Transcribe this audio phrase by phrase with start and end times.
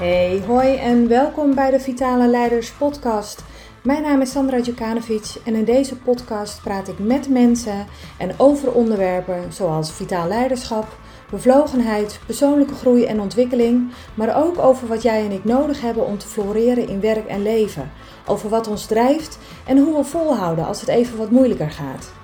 [0.00, 3.44] Hey, hoi en welkom bij de Vitale Leiders podcast.
[3.82, 7.86] Mijn naam is Sandra Djukanovic en in deze podcast praat ik met mensen
[8.18, 10.98] en over onderwerpen zoals vitaal leiderschap,
[11.30, 16.18] bevlogenheid, persoonlijke groei en ontwikkeling, maar ook over wat jij en ik nodig hebben om
[16.18, 17.90] te floreren in werk en leven,
[18.26, 22.19] over wat ons drijft en hoe we volhouden als het even wat moeilijker gaat.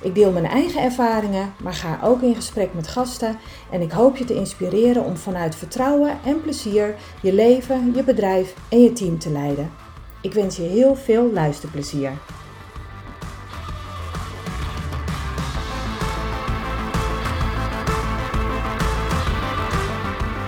[0.00, 3.38] Ik deel mijn eigen ervaringen, maar ga ook in gesprek met gasten
[3.70, 8.54] en ik hoop je te inspireren om vanuit vertrouwen en plezier je leven, je bedrijf
[8.70, 9.70] en je team te leiden.
[10.22, 12.12] Ik wens je heel veel luisterplezier.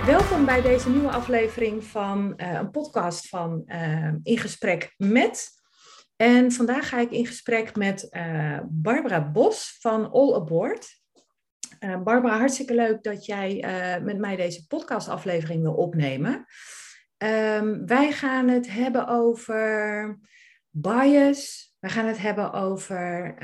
[0.05, 5.60] Welkom bij deze nieuwe aflevering van uh, een podcast van uh, In Gesprek met.
[6.21, 11.01] En vandaag ga ik in gesprek met uh, Barbara Bos van All Aboard.
[11.79, 16.45] Uh, Barbara, hartstikke leuk dat jij uh, met mij deze podcastaflevering wil opnemen.
[17.17, 20.19] Um, wij gaan het hebben over
[20.69, 21.73] bias.
[21.79, 23.35] We gaan het hebben over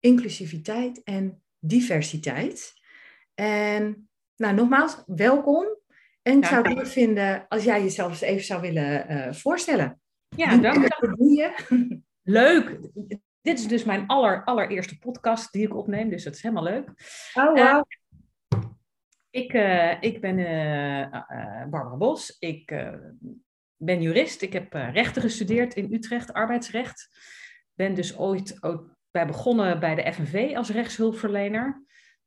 [0.00, 2.72] inclusiviteit en diversiteit.
[3.34, 5.66] En nou, nogmaals, welkom.
[6.22, 10.02] En ik zou het leuk vinden als jij jezelf eens even zou willen voorstellen.
[10.36, 10.86] Ja, dank
[11.18, 11.52] je.
[12.22, 12.78] Leuk.
[13.40, 16.88] Dit is dus mijn aller, allereerste podcast die ik opneem, dus dat is helemaal leuk.
[17.34, 17.56] Oh, wow.
[17.58, 17.82] Uh,
[19.30, 21.20] ik, uh, ik ben uh,
[21.70, 22.36] Barbara Bos.
[22.38, 22.84] Ik
[23.76, 24.42] ben jurist.
[24.42, 27.08] Ik heb rechten gestudeerd in Utrecht, arbeidsrecht.
[27.74, 31.82] Ben dus ooit ook bij begonnen bij de FNV als rechtshulpverlener.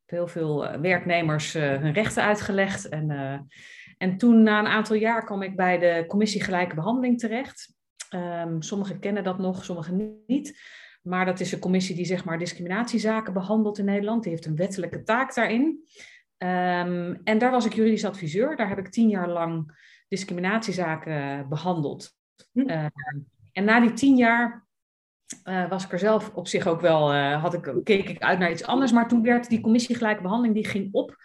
[0.05, 2.89] Heel veel werknemers hun rechten uitgelegd.
[2.89, 3.09] En,
[3.97, 7.76] en toen, na een aantal jaar, kwam ik bij de Commissie Gelijke Behandeling terecht.
[8.15, 10.59] Um, sommigen kennen dat nog, sommigen niet.
[11.01, 14.23] Maar dat is een commissie die zeg maar discriminatiezaken behandelt in Nederland.
[14.23, 15.63] Die heeft een wettelijke taak daarin.
[16.37, 18.55] Um, en daar was ik juridisch adviseur.
[18.55, 19.71] Daar heb ik tien jaar lang
[20.07, 22.15] discriminatiezaken behandeld.
[22.53, 22.85] Uh,
[23.51, 24.67] en na die tien jaar
[25.43, 28.39] uh, was ik er zelf op zich ook wel, uh, had ik, keek ik uit
[28.39, 28.91] naar iets anders.
[28.91, 31.15] Maar toen werd die commissie gelijke behandeling, die ging op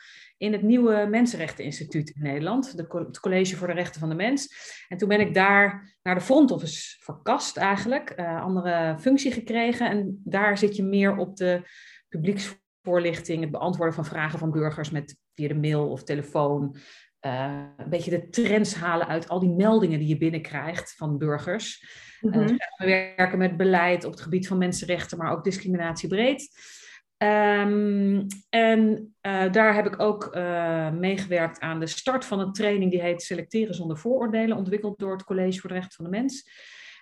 [0.42, 4.54] in het nieuwe Mensenrechteninstituut in Nederland, de, het College voor de Rechten van de Mens.
[4.88, 9.90] En toen ben ik daar naar de front office verkast eigenlijk, uh, andere functie gekregen.
[9.90, 11.62] En daar zit je meer op de
[12.08, 16.76] publieksvoorlichting, het beantwoorden van vragen van burgers met, via de mail of telefoon.
[17.20, 21.86] Uh, een beetje de trends halen uit al die meldingen die je binnenkrijgt van burgers.
[22.20, 22.42] Mm -hmm.
[22.42, 22.84] uh, we
[23.16, 26.50] werken met beleid op het gebied van mensenrechten, maar ook discriminatie breed.
[27.22, 32.90] Um, en uh, daar heb ik ook uh, meegewerkt aan de start van een training
[32.90, 36.50] die heet Selecteren zonder vooroordelen, ontwikkeld door het College voor de Rechten van de Mens.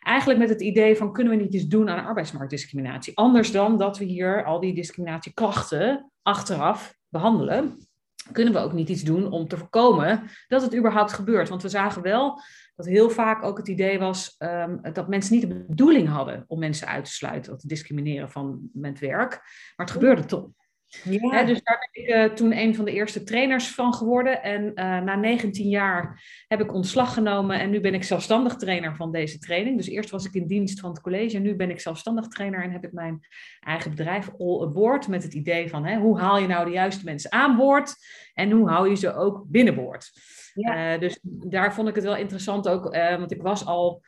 [0.00, 3.16] Eigenlijk met het idee van kunnen we niet iets doen aan arbeidsmarktdiscriminatie?
[3.16, 7.88] Anders dan dat we hier al die discriminatieklachten achteraf behandelen.
[8.32, 11.48] Kunnen we ook niet iets doen om te voorkomen dat het überhaupt gebeurt?
[11.48, 12.40] Want we zagen wel
[12.76, 16.58] dat heel vaak ook het idee was um, dat mensen niet de bedoeling hadden om
[16.58, 19.30] mensen uit te sluiten of te discrimineren van met werk.
[19.76, 20.48] Maar het gebeurde toch.
[20.90, 21.30] Ja.
[21.30, 24.42] He, dus daar ben ik uh, toen een van de eerste trainers van geworden.
[24.42, 28.96] En uh, na 19 jaar heb ik ontslag genomen en nu ben ik zelfstandig trainer
[28.96, 29.76] van deze training.
[29.76, 32.62] Dus eerst was ik in dienst van het college en nu ben ik zelfstandig trainer
[32.62, 33.26] en heb ik mijn
[33.60, 37.04] eigen bedrijf All Aboard met het idee van he, hoe haal je nou de juiste
[37.04, 37.94] mensen aan boord
[38.34, 40.10] en hoe hou je ze ook binnenboord.
[40.54, 40.94] Ja.
[40.94, 44.02] Uh, dus daar vond ik het wel interessant ook, want ik was al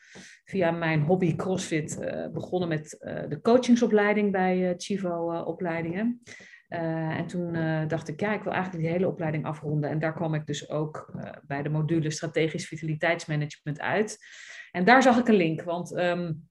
[0.44, 1.98] via mijn hobby CrossFit
[2.32, 2.96] begonnen met
[3.28, 4.74] de coachingsopleiding bij
[6.72, 7.16] Chivo-opleidingen.
[7.16, 9.90] en toen dacht ik, ja, ik wil eigenlijk die hele opleiding afronden.
[9.90, 11.12] En daar kwam ik dus ook
[11.46, 14.18] bij de module Strategisch Vitaliteitsmanagement uit.
[14.70, 16.48] En daar zag ik een link, want um,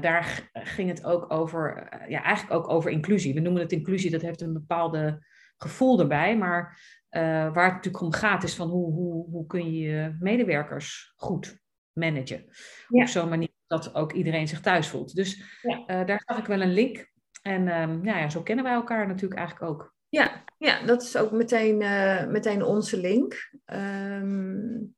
[0.00, 3.34] daar ging het ook over, ja, eigenlijk ook over inclusie.
[3.34, 5.26] We noemen het inclusie, dat heeft een bepaalde
[5.56, 6.78] gevoel erbij, maar
[7.10, 11.58] waar het natuurlijk om gaat, is van hoe, hoe, hoe kun je je medewerkers goed
[11.92, 12.44] managen.
[12.88, 13.02] Ja.
[13.02, 15.14] Op zo'n manier dat ook iedereen zich thuis voelt.
[15.14, 16.04] Dus ja.
[16.04, 17.09] daar zag ik wel een link.
[17.42, 19.94] En um, ja, ja, zo kennen wij elkaar natuurlijk eigenlijk ook.
[20.08, 23.50] Ja, ja dat is ook meteen, uh, meteen onze link.
[23.66, 24.94] Um,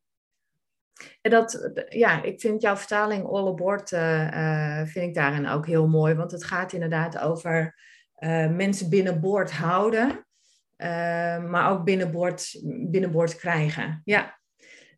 [1.21, 3.89] en dat, ja, ik vind jouw vertaling All Aboard,
[4.91, 6.15] vind ik daarin ook heel mooi.
[6.15, 7.75] Want het gaat inderdaad over
[8.51, 10.27] mensen binnenboord houden.
[10.77, 14.01] Uh, maar ook binnenboord, binnenboord krijgen.
[14.05, 14.39] Ja,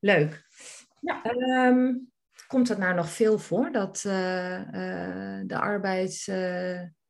[0.00, 0.42] leuk.
[1.00, 1.22] Ja.
[1.66, 2.12] Um,
[2.46, 5.40] komt dat nou nog veel voor, dat, uh, uh,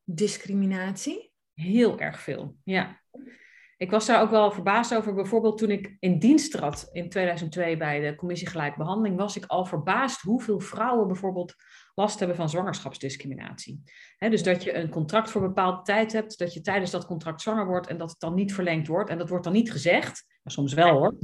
[0.04, 1.32] de arbeidsdiscriminatie?
[1.54, 3.00] Heel erg veel, ja.
[3.76, 5.14] ik was daar ook wel verbaasd over.
[5.14, 9.64] Bijvoorbeeld toen ik in dienst trad in 2002 bij de commissie Gelijkbehandeling, was ik al
[9.64, 11.54] verbaasd hoeveel vrouwen bijvoorbeeld
[11.94, 13.82] last hebben van zwangerschapsdiscriminatie.
[14.18, 17.66] dus dat je een contract voor bepaalde tijd hebt, dat je tijdens dat contract zwanger
[17.66, 19.10] wordt en dat het dan niet verlengd wordt.
[19.10, 20.26] En dat wordt dan niet gezegd.
[20.44, 21.14] Soms wel hoor,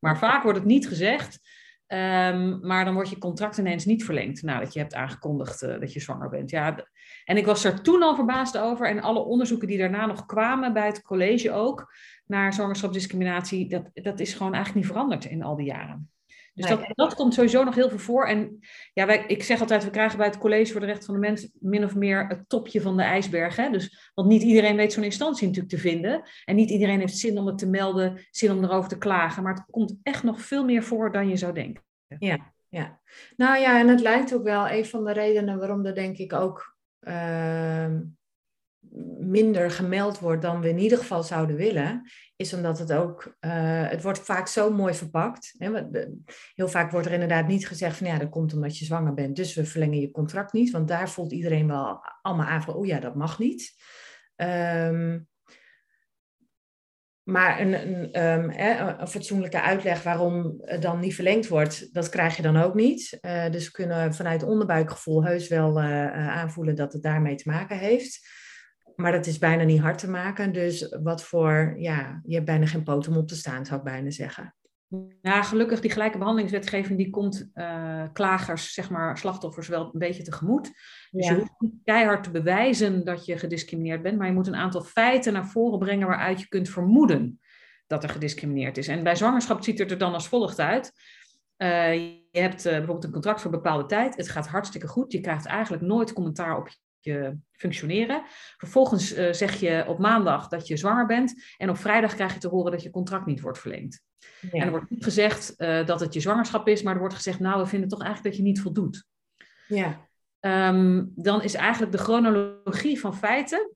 [0.00, 1.40] maar vaak wordt het niet gezegd.
[1.88, 5.92] Ehm, maar dan wordt je contract ineens niet verlengd nadat je hebt aangekondigd uh, dat
[5.92, 6.50] je zwanger bent.
[6.50, 6.86] Ja,
[7.28, 8.86] en ik was er toen al verbaasd over.
[8.86, 11.92] En alle onderzoeken die daarna nog kwamen bij het college ook
[12.26, 16.10] naar zwangerschapsdiscriminatie, dat, dat is gewoon eigenlijk niet veranderd in al die jaren.
[16.54, 18.26] Dus dat, dat komt sowieso nog heel veel voor.
[18.26, 18.58] En
[18.92, 21.20] ja, wij, ik zeg altijd, we krijgen bij het College voor de Rechten van de
[21.20, 23.56] Mens min of meer het topje van de ijsberg.
[23.56, 23.70] Hè?
[23.70, 26.22] Dus, want niet iedereen weet zo'n instantie natuurlijk te vinden.
[26.44, 29.42] En niet iedereen heeft zin om het te melden, zin om erover te klagen.
[29.42, 31.82] Maar het komt echt nog veel meer voor dan je zou denken.
[32.18, 33.00] Ja, ja.
[33.36, 36.32] Nou ja, en het lijkt ook wel een van de redenen waarom er denk ik
[36.32, 37.88] ook uh,
[39.18, 43.88] minder gemeld wordt dan we in ieder geval zouden willen, is omdat het ook, uh,
[43.88, 45.54] het wordt vaak zo mooi verpakt.
[45.58, 45.88] Hè?
[46.54, 49.36] Heel vaak wordt er inderdaad niet gezegd van ja, dat komt omdat je zwanger bent,
[49.36, 52.86] dus we verlengen je contract niet, want daar voelt iedereen wel allemaal aan van, oh
[52.86, 53.74] ja, dat mag niet.
[54.36, 55.28] Um,
[57.28, 57.74] maar een,
[58.24, 62.74] um, een, fatsoenlijke uitleg waarom het dan niet verlengd wordt, dat krijg je dan ook
[62.74, 63.18] niet.
[63.20, 67.78] Uh, dus we kunnen vanuit onderbuikgevoel heus wel uh, aanvoelen dat het daarmee te maken
[67.78, 68.28] heeft.
[68.96, 70.52] Maar dat is bijna niet hard te maken.
[70.52, 73.84] Dus wat voor, ja, je hebt bijna geen poten om op te staan, zou ik
[73.84, 74.54] bijna zeggen.
[75.22, 80.22] Ja, gelukkig die gelijke behandelingswetgeving die komt uh, klagers, zeg maar slachtoffers wel een beetje
[80.22, 80.72] tegemoet.
[81.10, 84.56] Dus je hoeft niet keihard te bewijzen dat je gediscrimineerd bent, maar je moet een
[84.56, 87.40] aantal feiten naar voren brengen waaruit je kunt vermoeden
[87.86, 88.88] dat er gediscrimineerd is.
[88.88, 90.92] En bij zwangerschap ziet het er dan als volgt uit.
[91.58, 94.16] Uh, je hebt uh, bijvoorbeeld een contract voor een bepaalde tijd.
[94.16, 95.12] Het gaat hartstikke goed.
[95.12, 96.68] Je krijgt eigenlijk nooit commentaar op
[97.00, 98.22] je functioneren.
[98.56, 101.54] Vervolgens uh, zeg je op maandag dat je zwanger bent.
[101.56, 104.02] En op vrijdag krijg je te horen dat je contract niet wordt verlengd.
[104.40, 104.48] Ja.
[104.50, 107.40] En er wordt niet gezegd uh, dat het je zwangerschap is, maar er wordt gezegd,
[107.40, 109.04] nou, we vinden toch eigenlijk dat je niet voldoet.
[109.66, 110.06] Ja.
[110.40, 113.72] Um, dan is eigenlijk de chronologie van feiten.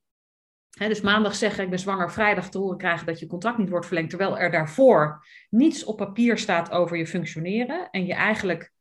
[0.78, 3.68] Hè, dus maandag zeggen ik ben zwanger, vrijdag te horen krijgen dat je contract niet
[3.68, 8.71] wordt verlengd, terwijl er daarvoor niets op papier staat over je functioneren en je eigenlijk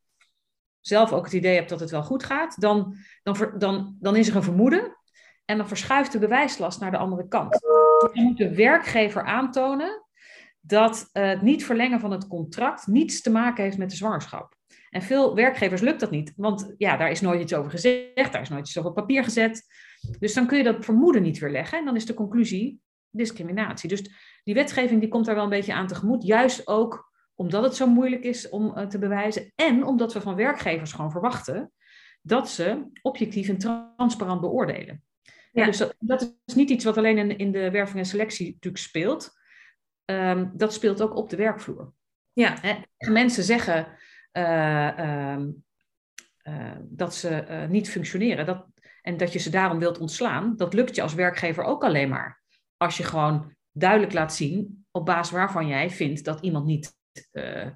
[0.82, 4.28] zelf ook het idee hebt dat het wel goed gaat, dan, dan, dan, dan is
[4.28, 4.98] er een vermoeden
[5.46, 7.60] en dan verschuift de bewijslast naar de andere kant.
[8.14, 10.06] Je moet de werkgever aantonen
[10.60, 14.56] dat het niet verlengen van het contract niets te maken heeft met de zwangerschap.
[14.90, 18.42] En veel werkgevers lukt dat niet, want ja, daar is nooit iets over gezegd, daar
[18.42, 19.64] is nooit iets over papier gezet.
[20.20, 22.80] Dus dan kun je dat vermoeden niet weerleggen en dan is de conclusie
[23.10, 23.90] discriminatie.
[23.90, 24.02] Dus
[24.44, 27.88] die wetgeving die komt daar wel een beetje aan tegemoet, juist ook omdat het zo
[27.88, 31.72] moeilijk is om uh, te bewijzen en omdat we van werkgevers gewoon verwachten
[32.22, 35.04] dat ze objectief en transparant beoordelen.
[35.52, 35.66] Ja.
[35.66, 38.84] dus dat, dat, is niet iets wat alleen in, in de werving en selectie natuurlijk
[38.84, 39.40] speelt.
[40.06, 41.94] Um, dat speelt ook op de werkvloer.
[42.34, 42.58] Ja.
[42.62, 42.76] He,
[43.12, 43.88] mensen zeggen
[44.34, 45.38] uh,
[46.44, 48.66] uh, dat ze niet functioneren dat,
[49.02, 50.56] en dat je ze daarom wilt ontslaan.
[50.56, 52.42] Dat lukt je als werkgever ook alleen maar.
[52.78, 57.00] Als je gewoon duidelijk laat zien op basis waarvan jij vindt dat iemand niet
[57.32, 57.68] uh,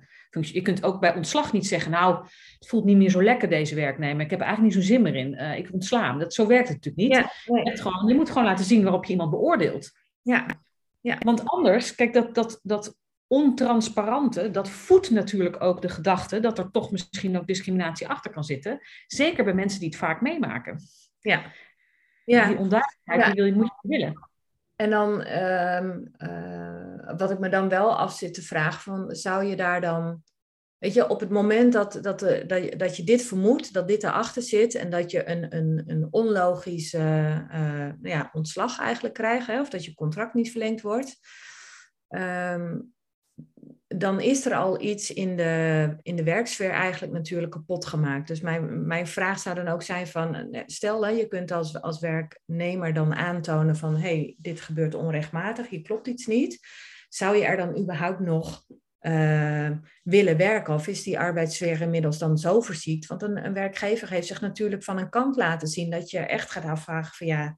[0.41, 2.25] je kunt ook bij ontslag niet zeggen, nou,
[2.59, 4.23] het voelt niet meer zo lekker deze werknemer.
[4.23, 5.33] Ik heb er eigenlijk niet zo'n zin meer in.
[5.33, 6.19] Uh, ik ontsla hem.
[6.19, 7.23] Dat, zo werkt het natuurlijk niet.
[7.45, 7.63] Ja, nee.
[7.63, 9.91] het gewoon, je moet gewoon laten zien waarop je iemand beoordeelt.
[10.21, 10.45] Ja.
[11.01, 11.17] ja.
[11.19, 12.95] Want anders, kijk, dat, dat, dat
[13.27, 18.43] ontransparante, dat voedt natuurlijk ook de gedachte dat er toch misschien ook discriminatie achter kan
[18.43, 18.79] zitten.
[19.07, 20.79] Zeker bij mensen die het vaak meemaken.
[21.19, 21.51] Ja.
[22.25, 22.47] ja.
[22.47, 23.25] Die onduidelijkheid, ja.
[23.25, 24.29] die wil je, moet je willen.
[24.75, 29.43] En dan, um, uh, wat ik me dan wel af zit te vragen, van, zou
[29.43, 30.23] je daar dan,
[30.77, 33.87] weet je, op het moment dat, dat, de, dat, je, dat je dit vermoedt, dat
[33.87, 36.97] dit erachter zit en dat je een, een, een onlogische
[37.51, 41.17] uh, nou ja, ontslag eigenlijk krijgt, hè, of dat je contract niet verlengd wordt,
[42.09, 42.94] um,
[43.87, 48.27] dan is er al iets in de, in de werksfeer eigenlijk natuurlijk kapot gemaakt.
[48.27, 51.99] Dus mijn, mijn vraag zou dan ook zijn van, eh, stel je kunt als, als
[51.99, 56.59] werknemer dan aantonen van, hey, dit gebeurt onrechtmatig, hier klopt iets niet.
[57.09, 58.63] Zou je er dan überhaupt nog
[59.01, 59.71] uh,
[60.03, 60.73] willen werken?
[60.73, 63.05] Of is die arbeidssfeer inmiddels dan zo verziekt?
[63.05, 66.51] Want een, een werkgever heeft zich natuurlijk van een kant laten zien dat je echt
[66.51, 67.57] gaat afvragen van, ja,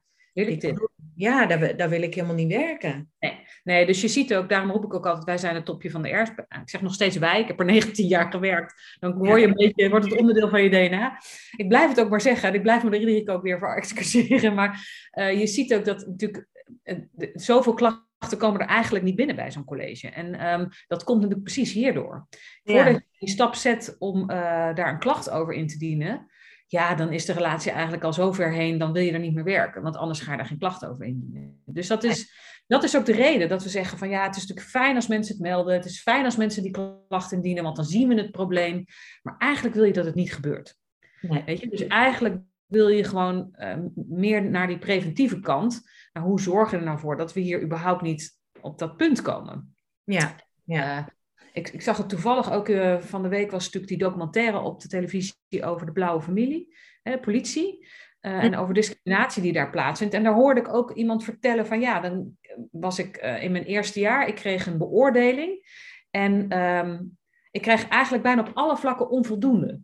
[1.15, 3.11] ja, daar, daar, wil ik helemaal niet werken.
[3.19, 3.39] Nee.
[3.63, 6.01] nee, dus je ziet ook, daarom roep ik ook altijd, wij zijn het topje van
[6.01, 6.29] de erf.
[6.29, 8.97] Ik zeg nog steeds wij, ik heb er 19 jaar gewerkt.
[8.99, 11.21] Dan word, je een beetje, wordt het onderdeel van je DNA.
[11.55, 13.75] Ik blijf het ook maar zeggen, ik blijf me er iedere keer ook weer voor
[13.75, 14.53] excuseren.
[14.53, 16.47] Maar uh, je ziet ook dat natuurlijk
[16.83, 16.97] uh,
[17.33, 20.09] zoveel klachten komen er eigenlijk niet binnen bij zo'n college.
[20.09, 22.27] En um, dat komt natuurlijk precies hierdoor.
[22.63, 24.27] Voordat je die stap zet om uh,
[24.75, 26.27] daar een klacht over in te dienen
[26.67, 29.33] ja, dan is de relatie eigenlijk al zo ver heen, dan wil je er niet
[29.33, 31.61] meer werken, want anders ga je daar geen klachten over indienen.
[31.65, 32.33] Dus dat is,
[32.67, 35.07] dat is ook de reden dat we zeggen van ja, het is natuurlijk fijn als
[35.07, 38.15] mensen het melden, het is fijn als mensen die klachten indienen, want dan zien we
[38.15, 38.85] het probleem.
[39.21, 40.77] Maar eigenlijk wil je dat het niet gebeurt.
[41.21, 41.43] Nee.
[41.45, 41.69] Weet je?
[41.69, 45.89] Dus eigenlijk wil je gewoon uh, meer naar die preventieve kant.
[46.13, 49.21] Nou, hoe zorgen we er nou voor dat we hier überhaupt niet op dat punt
[49.21, 49.75] komen?
[50.03, 51.09] Ja, ja.
[51.57, 54.81] Ik, ik, zag het toevallig ook uh, van de week was natuurlijk die documentaire op
[54.81, 57.87] de televisie over de blauwe familie, hè, politie.
[58.21, 60.13] Uh, en over discriminatie die daar plaatsvindt.
[60.13, 62.37] En daar hoorde ik ook iemand vertellen van ja, dan
[62.71, 65.65] was ik uh, in mijn eerste jaar, ik kreeg een beoordeling.
[66.09, 67.17] En um,
[67.51, 69.79] ik kreeg eigenlijk bijna op alle vlakken onvoldoende.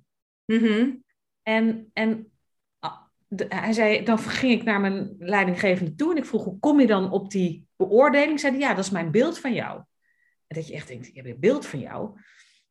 [0.46, 1.04] Mm -hmm.
[1.44, 2.32] En, en
[3.28, 6.80] de, hij zei, dan ging ik naar mijn leidinggevende toe en ik vroeg, hoe kom
[6.80, 8.40] je dan op die beoordeling?
[8.40, 9.82] Zei hij, ja, dat is mijn beeld van jou.
[10.54, 12.20] Dat je echt denkt, je hebt een beeld van jou.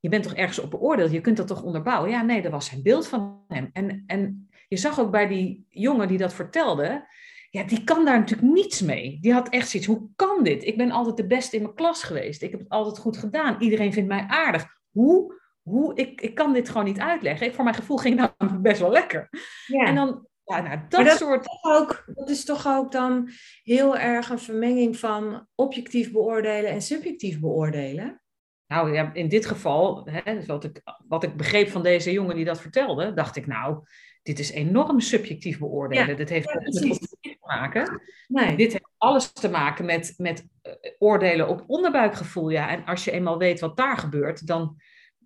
[0.01, 2.11] Je bent toch ergens op beoordeeld, je kunt dat toch onderbouwen?
[2.11, 3.71] Ja, nee, dat was zijn beeld van hem.
[3.73, 7.07] En, en je zag ook bij die jongen die dat vertelde,
[7.51, 9.19] ja, die kan daar natuurlijk niets mee.
[9.21, 10.65] Die had echt zoiets, hoe kan dit?
[10.65, 12.43] Ik ben altijd de beste in mijn klas geweest.
[12.43, 13.61] Ik heb het altijd goed gedaan.
[13.61, 14.67] Iedereen vindt mij aardig.
[14.91, 15.41] Hoe?
[15.62, 15.95] Hoe?
[15.95, 17.47] Ik, ik kan dit gewoon niet uitleggen.
[17.47, 18.31] Ik, voor mijn gevoel ging nou
[18.69, 19.29] best wel lekker.
[19.67, 19.85] Ja.
[19.85, 21.44] En dan, ja, nou, dat, dat soort...
[21.44, 23.30] Is ook, dat is toch ook dan
[23.62, 28.22] heel erg een vermenging van objectief beoordelen en subjectief beoordelen?
[28.66, 32.37] Nou ja, in dit geval, hè, dus wat, ik, wat ik begreep van deze jongen
[32.37, 33.84] die dat vertelde, dacht ik nou,
[34.22, 36.08] dit is enorm subjectief beoordelen.
[36.08, 38.00] Ja, dit heeft ja, niks met objectief te maken.
[38.28, 38.56] Nee.
[38.56, 42.49] Dit heeft alles te maken met, met uh, oordelen op onderbuikgevoel.
[42.49, 42.68] Ja.
[42.68, 44.76] En als je eenmaal weet wat daar gebeurt, dan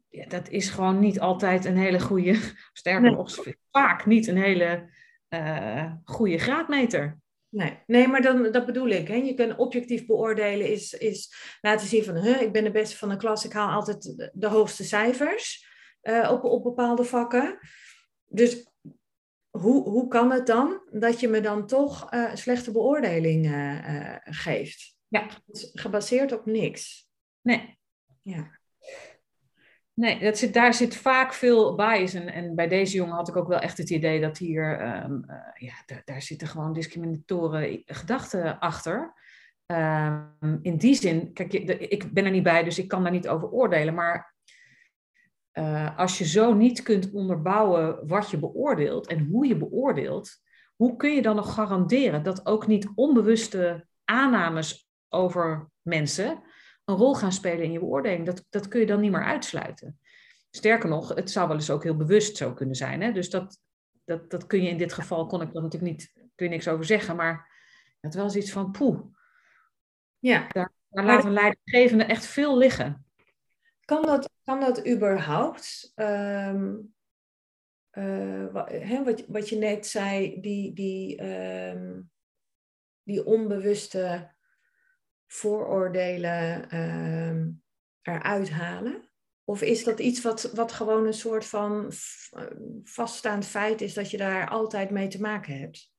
[0.09, 2.39] ja, dat is gewoon niet altijd een hele goede,
[2.73, 3.11] sterker Nee.
[3.11, 3.31] nog,
[3.71, 4.91] vaak niet een hele
[5.29, 7.19] uh, goede graadmeter.
[7.49, 9.09] Nee, nee maar dan, dat bedoel ik.
[9.09, 9.15] Hè.
[9.15, 12.17] Je kunt objectief beoordelen is, is laten zien van...
[12.17, 15.69] Huh, ik ben de beste van de klas, ik haal altijd de, hoogste cijfers
[16.03, 17.59] uh, op, op bepaalde vakken.
[18.27, 18.71] Dus
[19.51, 23.47] hoe, hoe kan het dan dat je me dan toch uh, een slechte beoordeling
[24.25, 24.97] geeft?
[25.09, 25.27] Ja.
[25.73, 27.09] Gebaseerd op niks.
[27.41, 27.79] Nee.
[28.23, 28.56] Ja.
[29.97, 32.15] Nee, dat zit, daar zit vaak veel bias.
[32.15, 35.25] En, en bij deze jongen had ik ook wel echt het idee dat hier, um,
[35.29, 39.15] uh, ja, daar, daar zitten gewoon discriminatoren gedachten achter.
[39.67, 43.29] Um, in die zin, kijk, ik ben er niet bij, dus ik kan daar niet
[43.29, 43.95] over oordelen.
[43.95, 44.35] Maar
[45.53, 50.31] uh, als je zo niet kunt onderbouwen wat je beoordeelt en hoe je beoordeelt,
[50.75, 56.43] hoe kun je dan nog garanderen dat ook niet onbewuste aannames over mensen
[56.87, 58.27] een rol gaan spelen in je beoordeling?
[58.27, 59.99] Dat, dat kun je dan niet meer uitsluiten.
[60.51, 63.03] Sterker nog, het zou wel eens ook heel bewust zo kunnen zijn.
[63.03, 63.13] Hè?
[63.13, 63.61] Dus dat,
[64.05, 66.69] dat, dat kun je in dit geval, kon ik er natuurlijk niet, kun je niks
[66.69, 67.53] over zeggen, maar
[68.01, 69.01] het was iets van poeh.
[70.19, 70.47] Ja.
[70.49, 73.07] Daar, daar laat een leidinggevende echt veel liggen.
[73.85, 75.93] Kan dat, kan dat überhaupt?
[75.95, 76.95] Um,
[77.93, 82.11] uh, wat, hè, wat, wat je net zei, die, die, um,
[83.03, 84.35] die onbewuste
[85.27, 87.63] vooroordelen um,
[88.03, 89.09] eruit halen?
[89.45, 91.93] Of is dat iets wat, wat gewoon een soort van
[92.85, 95.91] vaststaand feit is dat je daar altijd mee te maken hebt?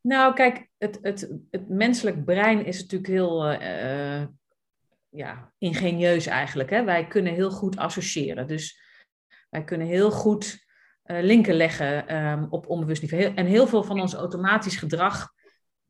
[0.00, 4.26] Nou, kijk, het, het, het menselijk brein is natuurlijk heel uh,
[5.08, 6.70] ja, ingenieus eigenlijk.
[6.70, 6.84] Hè?
[6.84, 8.46] Wij kunnen heel goed associëren.
[8.46, 8.80] Dus
[9.50, 10.64] wij kunnen heel goed
[11.04, 13.34] uh, linken leggen um, op onbewust niveau.
[13.34, 15.32] En heel veel van ons automatisch gedrag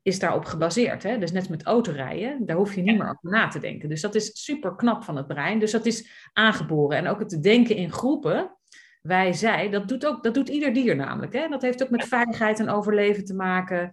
[0.05, 1.03] is daarop gebaseerd.
[1.03, 1.19] Hè?
[1.19, 3.89] Dus net met autorijden, daar hoef je niet meer over na te denken.
[3.89, 5.59] Dus dat is super knap van het brein.
[5.59, 6.97] Dus dat is aangeboren.
[6.99, 8.57] En ook het te denken in groepen,
[9.03, 11.33] wij, zij, dat doet, ook, dat doet ieder dier namelijk.
[11.33, 11.49] Hè?
[11.49, 13.93] Dat heeft ook met veiligheid en overleven te maken.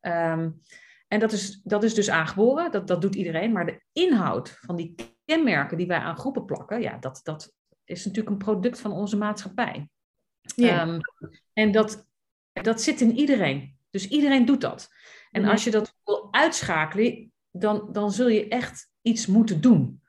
[0.00, 0.60] Um,
[1.08, 3.52] en dat is, dat is dus aangeboren, dat, dat doet iedereen.
[3.52, 7.52] Maar de inhoud van die kenmerken die wij aan groepen plakken, ja, dat, dat
[7.84, 9.88] is natuurlijk een product van onze maatschappij.
[10.40, 10.88] Ja.
[10.88, 11.00] Um,
[11.52, 12.06] en dat,
[12.52, 13.76] dat zit in iedereen.
[13.90, 14.88] Dus iedereen doet dat.
[15.36, 15.50] En Mhm.
[15.50, 20.00] als je dat wil uitschakelen, dan, dan zul je echt iets moeten doen.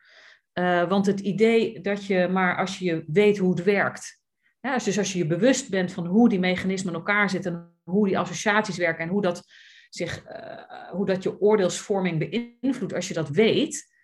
[0.53, 4.21] Uh, want het idee dat je maar als je weet hoe het werkt,
[4.61, 7.79] ja, dus als je je bewust bent van hoe die mechanismen in elkaar zitten, en
[7.83, 9.43] hoe die associaties werken en hoe dat,
[9.89, 12.19] zich, uh, hoe dat je oordeelsvorming
[12.59, 13.95] beïnvloedt, als je dat weet,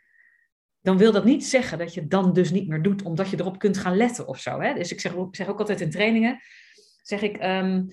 [0.82, 3.40] dan wil dat niet zeggen dat je het dan dus niet meer doet, omdat je
[3.40, 4.60] erop kunt gaan letten of zo.
[4.60, 4.74] Hè?
[4.74, 6.40] Dus ik zeg, ik zeg ook altijd in trainingen,
[7.02, 7.88] zeg ik, um,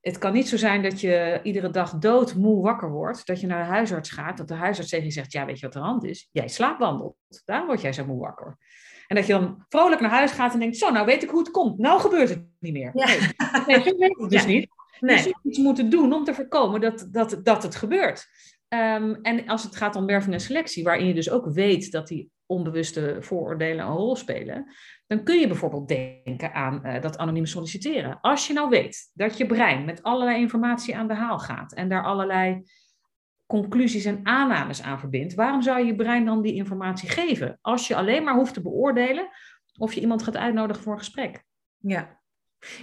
[0.00, 3.64] het kan niet zo zijn dat je iedere dag doodmoe wakker wordt, dat je naar
[3.64, 5.86] de huisarts gaat, dat de huisarts tegen je zegt, ja, weet je wat er aan
[5.86, 6.28] de hand is?
[6.32, 8.56] Jij slaapwandelt, daarom word jij zo moe wakker.
[9.06, 11.38] En dat je dan vrolijk naar huis gaat en denkt, zo, nou weet ik hoe
[11.38, 11.78] het komt.
[11.78, 12.90] Nou gebeurt het niet meer.
[12.94, 13.06] Ja.
[13.06, 13.18] Nee,
[13.66, 14.48] nee zo werkt het dus Ja.
[14.48, 14.68] niet.
[15.00, 15.16] Nee.
[15.16, 18.26] Je zult iets moeten doen om te voorkomen dat, dat, dat het gebeurt.
[18.68, 22.08] Um, en als het gaat om werving en selectie, waarin je dus ook weet dat
[22.08, 24.72] die onbewuste vooroordelen een rol spelen,
[25.08, 28.20] dan kun je bijvoorbeeld denken aan uh, dat anonieme solliciteren.
[28.20, 31.88] Als je nou weet dat je brein met allerlei informatie aan de haal gaat en
[31.88, 32.62] daar allerlei
[33.46, 37.58] conclusies en aannames aan verbindt, waarom zou je je brein dan die informatie geven?
[37.60, 39.28] Als je alleen maar hoeft te beoordelen
[39.78, 41.44] of je iemand gaat uitnodigen voor een gesprek.
[41.76, 42.18] Ja,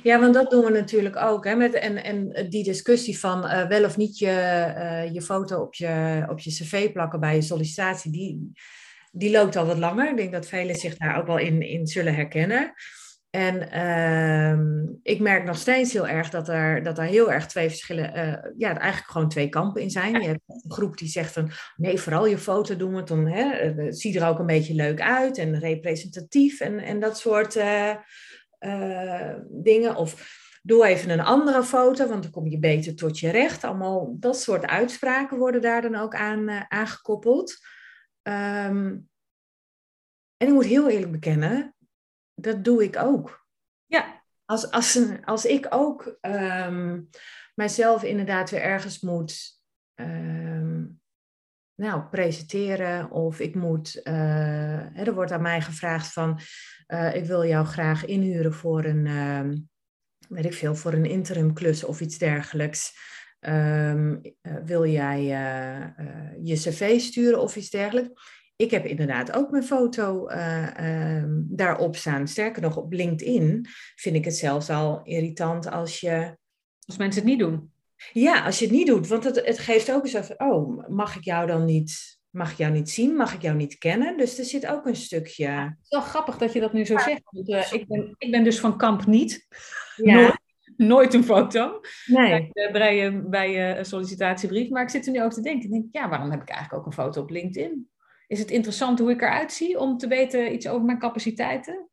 [0.03, 1.46] ja, want dat doen we natuurlijk ook.
[1.46, 5.62] Hè, met, en, en die discussie van uh, wel of niet je, uh, je foto
[5.62, 8.51] op je, op je cv plakken bij je sollicitatie, die,
[9.16, 10.10] die loopt al wat langer.
[10.10, 12.74] Ik denk dat velen zich daar ook wel in, in zullen herkennen.
[13.30, 17.70] En uh, ik merk nog steeds heel erg dat er, dat er heel erg twee
[17.70, 20.22] verschillen, uh, ja, eigenlijk gewoon twee kampen in zijn.
[20.22, 23.44] Je hebt een groep die zegt van, nee, vooral je foto doen, want dan hè,
[23.84, 27.92] het ziet er ook een beetje leuk uit en representatief en, en dat soort uh,
[28.60, 29.96] uh, dingen.
[29.96, 33.64] Of doe even een andere foto, want dan kom je beter tot je recht.
[33.64, 37.58] Allemaal dat soort uitspraken worden daar dan ook aan aangekoppeld.
[38.27, 39.10] Um,
[40.38, 41.75] en ik moet heel eerlijk bekennen,
[42.34, 43.48] dat doe ik ook.
[43.86, 44.24] Ja.
[44.46, 47.10] Als, als, als ik ook um,
[47.55, 49.62] mijzelf inderdaad weer ergens moet
[49.96, 51.01] um,
[51.75, 54.13] nou, presenteren of ik moet, uh,
[54.94, 56.39] hè, er wordt aan mij gevraagd van,
[56.88, 59.58] uh, ik wil jou graag inhuren voor een, uh,
[60.29, 63.13] weet ik veel, voor een interimklus of iets dergelijks.
[63.50, 64.22] Um,
[64.66, 65.24] wil jij
[66.44, 68.44] je cv sturen of iets dergelijks?
[68.56, 70.28] Ik heb inderdaad ook mijn foto
[71.34, 72.28] daarop staan.
[72.28, 76.38] Sterker nog, op LinkedIn vind ik het zelfs al irritant als je...
[76.86, 77.72] Als mensen het niet doen.
[78.14, 81.16] Ja, als je het niet doet, want het, het geeft ook eens even, oh, mag
[81.16, 84.18] ik jou dan niet, mag ik jou niet zien, mag ik jou niet kennen?
[84.18, 85.44] Dus er zit ook een stukje.
[85.44, 88.16] Ja, het is wel grappig dat je dat nu zo zegt, want uh, ik, ben,
[88.18, 89.48] ik ben dus van kamp niet.
[89.96, 90.40] Ja.
[90.94, 92.50] Nooit, een foto nee.
[92.53, 95.63] bij, bij, bij je sollicitatiebrief, maar ik zit er nu over te denken.
[95.63, 97.89] Ik denk, ja, waarom heb ik eigenlijk ook een foto op LinkedIn?
[98.27, 101.89] Is het interessant hoe ik eruit zie om te weten iets over mijn capaciteiten?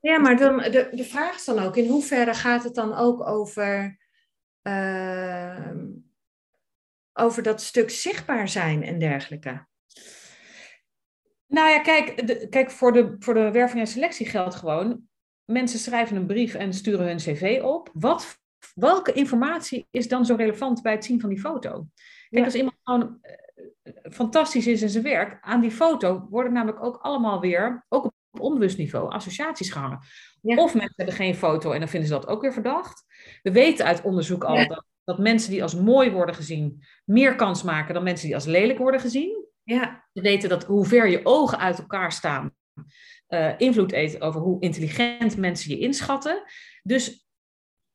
[0.00, 3.26] Ja, maar dan, de, de vraag is dan ook, in hoeverre gaat het dan ook
[3.26, 3.98] over
[4.62, 5.70] uh,
[7.12, 9.66] over dat stuk zichtbaar zijn en dergelijke?
[11.46, 15.08] Nou ja, kijk, de, kijk voor, de, voor de werving en selectie geldt gewoon.
[15.52, 17.90] Mensen schrijven een brief en sturen hun cv op.
[17.92, 18.38] Wat,
[18.74, 21.70] welke informatie is dan zo relevant bij het zien van die foto?
[21.70, 21.86] Kijk,
[22.28, 22.44] ja.
[22.44, 26.96] als iemand gewoon uh, fantastisch is in zijn werk, aan die foto worden namelijk ook
[26.96, 29.98] allemaal weer, ook op onbewust niveau, associaties gehangen.
[30.42, 30.56] Ja.
[30.56, 33.04] Of mensen hebben geen foto en dan vinden ze dat ook weer verdacht.
[33.42, 34.66] We weten uit onderzoek al ja.
[34.66, 38.44] dat, dat mensen die als mooi worden gezien meer kans maken dan mensen die als
[38.44, 39.46] lelijk worden gezien.
[39.62, 40.08] Ja.
[40.12, 42.56] We weten dat hoe ver je ogen uit elkaar staan,
[43.28, 46.42] uh, invloed heeft over hoe intelligent mensen je inschatten.
[46.82, 47.26] Dus,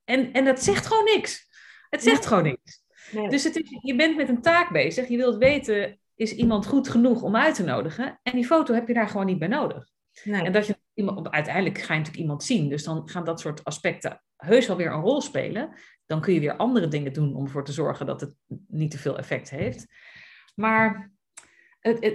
[0.03, 1.47] en, en dat zegt gewoon niks.
[1.89, 2.27] Het zegt nee.
[2.27, 2.83] gewoon niks.
[3.11, 3.29] Nee.
[3.29, 5.07] Dus het is, je bent met een taak bezig.
[5.07, 8.19] Je wilt weten, is iemand goed genoeg om uit te nodigen?
[8.23, 9.89] En die foto heb je daar gewoon niet bij nodig.
[10.23, 10.41] Nee.
[10.41, 12.69] En dat je iemand, uiteindelijk ga je natuurlijk iemand zien.
[12.69, 15.73] Dus dan gaan dat soort aspecten heus wel weer een rol spelen.
[16.05, 18.35] Dan kun je weer andere dingen doen om ervoor te zorgen dat het
[18.67, 19.87] niet te veel effect heeft.
[20.55, 21.12] Maar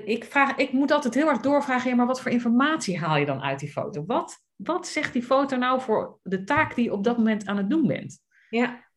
[0.04, 3.26] ik, vraag, ik moet altijd heel erg doorvragen, ja, maar wat voor informatie haal je
[3.26, 4.04] dan uit die foto?
[4.06, 7.56] Wat, wat zegt die foto nou voor de taak die je op dat moment aan
[7.56, 8.20] het doen bent?
[8.50, 8.88] Ja,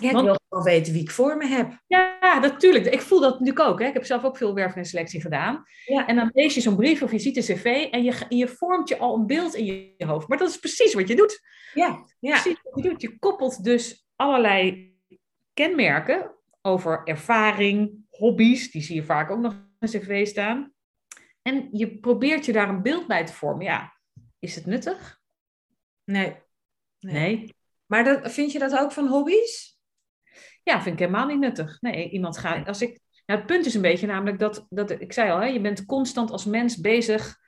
[0.00, 1.82] ja, ik Want, wil wel weten wie ik voor me heb.
[1.86, 2.86] Ja, natuurlijk.
[2.86, 3.80] Ik voel dat natuurlijk ook.
[3.80, 3.86] Hè.
[3.86, 5.64] Ik heb zelf ook veel werving en selectie gedaan.
[5.84, 6.06] Ja.
[6.06, 8.88] En dan lees je zo'n brief of je ziet een cv en je, je vormt
[8.88, 9.64] je al een beeld in
[9.96, 10.28] je hoofd.
[10.28, 11.40] Maar dat is precies wat je doet.
[11.74, 12.40] Ja, ja.
[12.40, 13.02] Precies wat je doet.
[13.02, 14.88] Je koppelt dus allerlei
[15.54, 16.30] kenmerken
[16.62, 18.70] over ervaring, hobby's.
[18.70, 20.72] Die zie je vaak ook nog in een cv staan.
[21.42, 23.64] En je probeert je daar een beeld bij te vormen.
[23.64, 23.96] Ja,
[24.38, 25.20] is het nuttig?
[26.04, 26.36] Nee.
[26.98, 27.14] Nee.
[27.14, 27.54] nee.
[27.86, 29.78] Maar dat, vind je dat ook van hobby's?
[30.62, 31.80] Ja, vind ik helemaal niet nuttig.
[31.80, 32.66] Nee, iemand gaat.
[32.66, 35.46] Als ik, nou, het punt is een beetje namelijk dat, dat ik zei al, hè,
[35.46, 37.38] je bent constant als mens bezig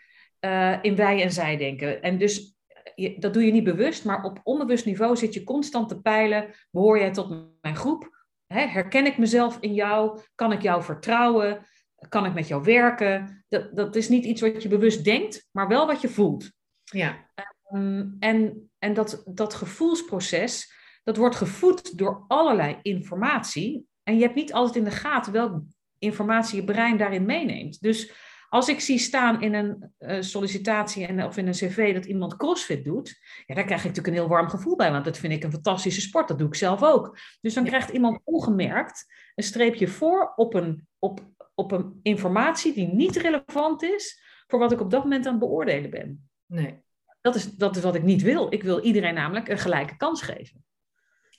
[0.40, 2.02] uh, in wij en zij denken.
[2.02, 2.56] En dus
[2.94, 6.54] je, dat doe je niet bewust, maar op onbewust niveau zit je constant te peilen:
[6.70, 8.11] behoor jij tot mijn groep?
[8.52, 10.20] Hè, herken ik mezelf in jou?
[10.34, 11.66] Kan ik jou vertrouwen?
[12.08, 13.44] Kan ik met jou werken?
[13.48, 16.52] Dat, dat is niet iets wat je bewust denkt, maar wel wat je voelt.
[16.84, 17.30] Ja.
[17.74, 20.72] Um, en en dat, dat gevoelsproces,
[21.04, 23.86] dat wordt gevoed door allerlei informatie.
[24.02, 25.62] En je hebt niet altijd in de gaten welke
[25.98, 27.80] informatie je brein daarin meeneemt.
[27.80, 28.12] Dus
[28.52, 32.36] als ik zie staan in een uh, sollicitatie en, of in een cv dat iemand
[32.36, 35.32] crossfit doet, ja, daar krijg ik natuurlijk een heel warm gevoel bij, want dat vind
[35.32, 36.28] ik een fantastische sport.
[36.28, 37.18] Dat doe ik zelf ook.
[37.40, 41.20] Dus dan krijgt iemand ongemerkt een streepje voor op een, op,
[41.54, 45.40] op een informatie die niet relevant is voor wat ik op dat moment aan het
[45.40, 46.30] beoordelen ben.
[46.46, 46.80] Nee.
[47.20, 48.52] Dat is, dat is wat ik niet wil.
[48.52, 50.64] Ik wil iedereen namelijk een gelijke kans geven.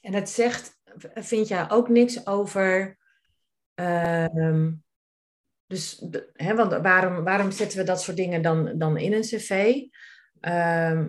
[0.01, 0.79] En het zegt,
[1.13, 2.97] vind jij ook niks over
[3.75, 4.67] uh,
[5.67, 9.81] dus, hè, want waarom, waarom zetten we dat soort dingen dan, dan in een cv?
[10.39, 11.07] Ehm,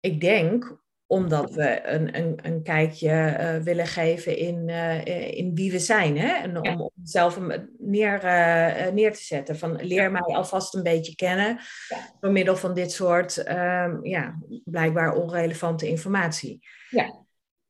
[0.00, 0.78] ik denk
[1.10, 6.18] omdat we een, een, een kijkje uh, willen geven in, uh, in wie we zijn.
[6.18, 6.28] Hè?
[6.28, 7.38] En om, om zelf
[7.78, 9.58] neer, uh, neer te zetten.
[9.58, 11.58] Van leer mij alvast een beetje kennen.
[11.88, 12.14] Ja.
[12.20, 16.66] Door middel van dit soort um, ja, blijkbaar onrelevante informatie.
[16.90, 17.24] Ja.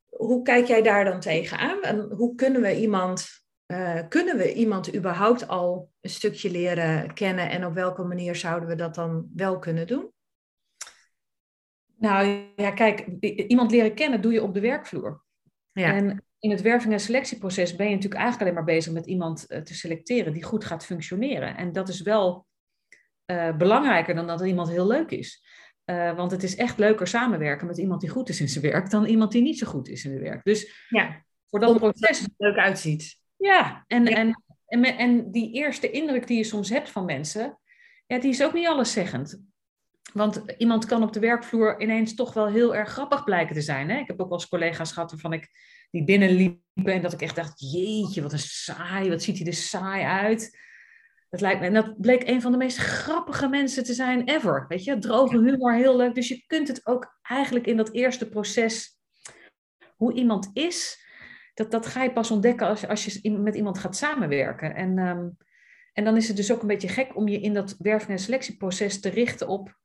[0.09, 1.83] Hoe kijk jij daar dan tegenaan?
[1.83, 3.40] En hoe kunnen we iemand.
[4.09, 8.75] Kunnen we iemand überhaupt al een stukje leren kennen en op welke manier zouden we
[8.75, 10.13] dat dan wel kunnen doen?
[11.97, 13.07] Nou ja, kijk,
[13.49, 15.23] iemand leren kennen doe je op de werkvloer.
[15.73, 15.95] Ja.
[15.95, 19.47] En in het werving- en selectieproces ben je natuurlijk eigenlijk alleen maar bezig met iemand
[19.47, 21.57] eh, te selecteren die goed gaat functioneren.
[21.57, 22.47] En dat is wel
[23.27, 25.45] uh, belangrijker dan dat iemand heel leuk is.
[25.85, 28.91] Uh, want het is echt leuker samenwerken met iemand die goed is in zijn werk
[28.91, 30.45] dan iemand die niet zo goed is in zijn werk.
[30.45, 31.25] Dus ja.
[31.47, 32.21] voor dat proces.
[32.21, 33.20] Het leuk uitziet.
[33.41, 34.17] Ja, en, ja.
[34.17, 34.35] En,
[34.67, 37.59] en, en die eerste indruk die je soms hebt van mensen,
[38.07, 39.43] ja, die is ook niet alleszeggend.
[40.13, 43.91] Want iemand kan op de werkvloer ineens toch wel heel erg grappig blijken te zijn.
[43.91, 43.99] Hè?
[43.99, 45.49] Ik heb ook wel eens collega's gehad waarvan ik
[45.91, 49.53] die binnenliepen en dat ik echt dacht, jeetje, wat een saai, wat ziet hij er
[49.53, 50.59] saai uit.
[51.31, 54.65] Dat lijkt me, en dat bleek een van de meest grappige mensen te zijn ever.
[54.69, 56.15] Weet je, droge humor, heel leuk.
[56.15, 58.99] Dus je kunt het ook eigenlijk in dat eerste proces,
[59.97, 61.05] hoe iemand is,
[61.61, 64.75] dat, dat ga je pas ontdekken als, als je met iemand gaat samenwerken.
[64.75, 65.37] En, um,
[65.93, 68.19] en dan is het dus ook een beetje gek om je in dat werving- en
[68.19, 69.79] selectieproces te richten op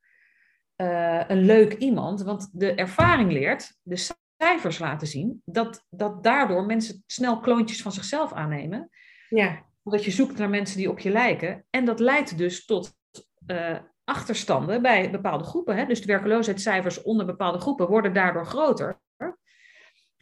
[0.76, 2.22] uh, een leuk iemand.
[2.22, 7.92] Want de ervaring leert, de cijfers laten zien, dat, dat daardoor mensen snel kloontjes van
[7.92, 8.90] zichzelf aannemen.
[9.28, 9.64] Ja.
[9.82, 11.66] Omdat je zoekt naar mensen die op je lijken.
[11.70, 12.94] En dat leidt dus tot
[13.46, 15.76] uh, achterstanden bij bepaalde groepen.
[15.76, 15.86] Hè?
[15.86, 19.00] Dus de werkeloosheidscijfers onder bepaalde groepen worden daardoor groter.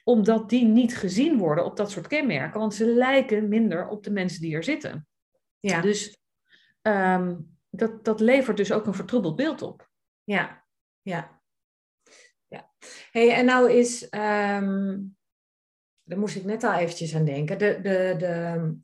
[0.04, 2.60] Omdat die niet gezien worden op dat soort kenmerken.
[2.60, 5.06] Want ze lijken minder op de mensen die er zitten.
[5.60, 5.80] Ja.
[5.80, 6.18] Dus
[6.82, 9.90] um, dat, dat levert dus ook een vertroebeld beeld op.
[10.24, 10.64] Ja,
[11.02, 11.42] ja.
[12.46, 12.72] ja.
[13.10, 15.16] Hey, en nou is, um,
[16.02, 18.74] daar moest ik net al eventjes aan denken, de, de, de,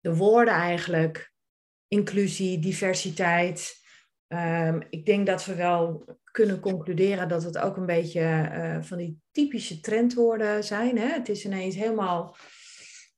[0.00, 1.32] de woorden eigenlijk,
[1.88, 3.80] inclusie, diversiteit.
[4.28, 8.20] Um, ik denk dat we wel kunnen concluderen dat het ook een beetje
[8.52, 10.98] uh, van die typische trendwoorden zijn.
[10.98, 11.06] Hè?
[11.06, 12.36] Het is ineens helemaal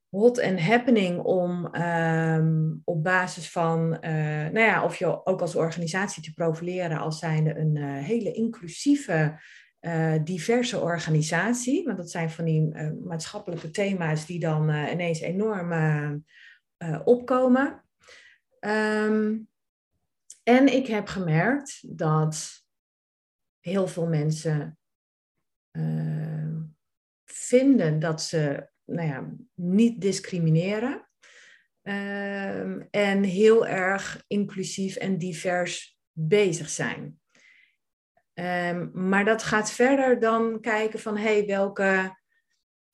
[0.08, 4.10] hot and happening om um, op basis van, uh,
[4.48, 9.40] nou ja, of je ook als organisatie te profileren als zijnde een uh, hele inclusieve,
[9.80, 11.84] uh, diverse organisatie.
[11.84, 12.74] Want dat zijn van die
[13.04, 15.72] maatschappelijke thema's die dan ineens enorm
[17.04, 17.84] opkomen.
[18.60, 19.48] Um,
[20.42, 22.64] en ik heb gemerkt dat
[23.60, 24.78] heel veel mensen
[27.24, 31.08] vinden dat ze nou ja, niet discrimineren.
[31.82, 37.20] Uh, en heel erg inclusief en divers bezig zijn.
[38.34, 42.18] Um, maar dat gaat verder dan kijken van hey, welke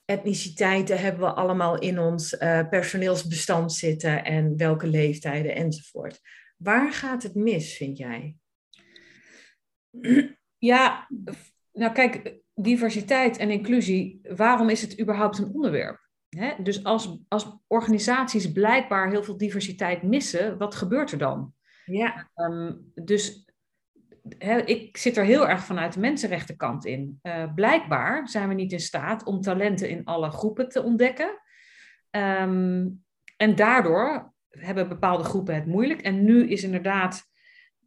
[0.04, 6.20] etniciteiten hebben we allemaal in ons uh, personeelsbestand zitten en welke leeftijden enzovoort.
[6.56, 8.36] Waar gaat het mis, vind jij?
[10.58, 11.08] Ja,
[11.72, 16.08] nou kijk, diversiteit en inclusie, waarom is het überhaupt een onderwerp?
[16.62, 21.54] dus als, als organisaties blijkbaar heel veel diversiteit missen, wat gebeurt er dan?
[21.84, 22.30] Ja.
[22.34, 23.44] Um, dus
[24.64, 27.18] ik zit er heel erg vanuit de mensenrechtenkant in.
[27.22, 31.40] Uh, blijkbaar zijn we niet in staat om talenten in alle groepen te ontdekken.
[32.10, 33.04] Um,
[33.36, 36.00] en daardoor hebben bepaalde groepen het moeilijk.
[36.00, 37.29] En nu is inderdaad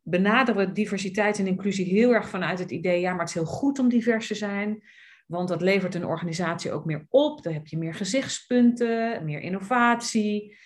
[0.04, 3.46] benaderen we diversiteit en inclusie heel erg vanuit het idee, ja, maar het is heel
[3.46, 4.84] goed om divers te zijn,
[5.28, 7.44] want dat levert een organisatie ook meer op.
[7.44, 10.58] Dan heb je meer gezichtspunten, meer innovatie.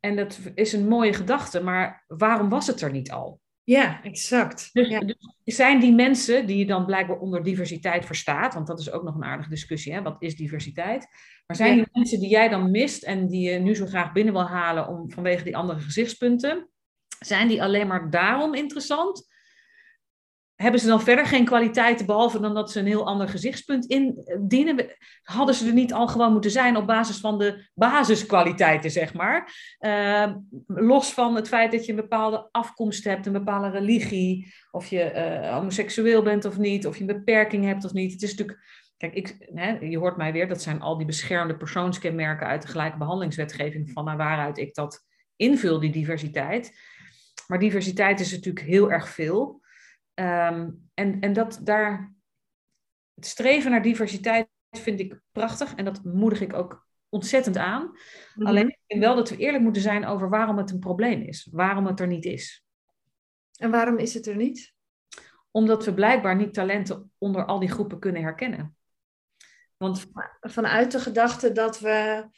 [0.00, 3.40] En dat is een mooie gedachte, maar waarom was het er niet al?
[3.64, 4.70] Ja, exact.
[4.72, 5.00] Dus, ja.
[5.44, 9.02] dus zijn die mensen die je dan blijkbaar onder diversiteit verstaat, want dat is ook
[9.02, 10.02] nog een aardige discussie, hè?
[10.02, 11.06] wat is diversiteit?
[11.46, 11.82] Maar zijn ja.
[11.82, 14.88] die mensen die jij dan mist en die je nu zo graag binnen wil halen
[14.88, 16.68] om, vanwege die andere gezichtspunten,
[17.20, 19.28] zijn die alleen maar daarom interessant?
[20.54, 24.96] Hebben ze dan verder geen kwaliteiten behalve dan dat ze een heel ander gezichtspunt indienen?
[25.22, 29.52] Hadden ze er niet al gewoon moeten zijn op basis van de basiskwaliteiten, zeg maar?
[29.80, 30.34] Uh,
[30.66, 35.12] los van het feit dat je een bepaalde afkomst hebt, een bepaalde religie, of je
[35.14, 38.12] uh, homoseksueel bent of niet, of je een beperking hebt of niet.
[38.12, 38.58] Het is natuurlijk,
[38.96, 42.68] kijk, ik, hè, je hoort mij weer, dat zijn al die beschermde persoonskenmerken uit de
[42.68, 45.04] gelijke behandelingswetgeving, van waaruit ik dat
[45.36, 46.72] invul, die diversiteit.
[47.50, 49.60] Maar diversiteit is natuurlijk heel erg veel.
[50.14, 52.14] Um, en, en dat daar,
[53.14, 57.90] het streven naar diversiteit vind ik prachtig en dat moedig ik ook ontzettend aan.
[58.34, 58.46] Mhm.
[58.46, 61.48] Alleen ik vind wel dat we eerlijk moeten zijn over waarom het een probleem is.
[61.52, 62.64] Waarom het er niet is.
[63.56, 64.74] En waarom is het er niet?
[65.50, 68.76] Omdat we blijkbaar niet talenten onder al die groepen kunnen herkennen.
[69.76, 70.06] Want
[70.40, 72.28] Vanuit de gedachte dat we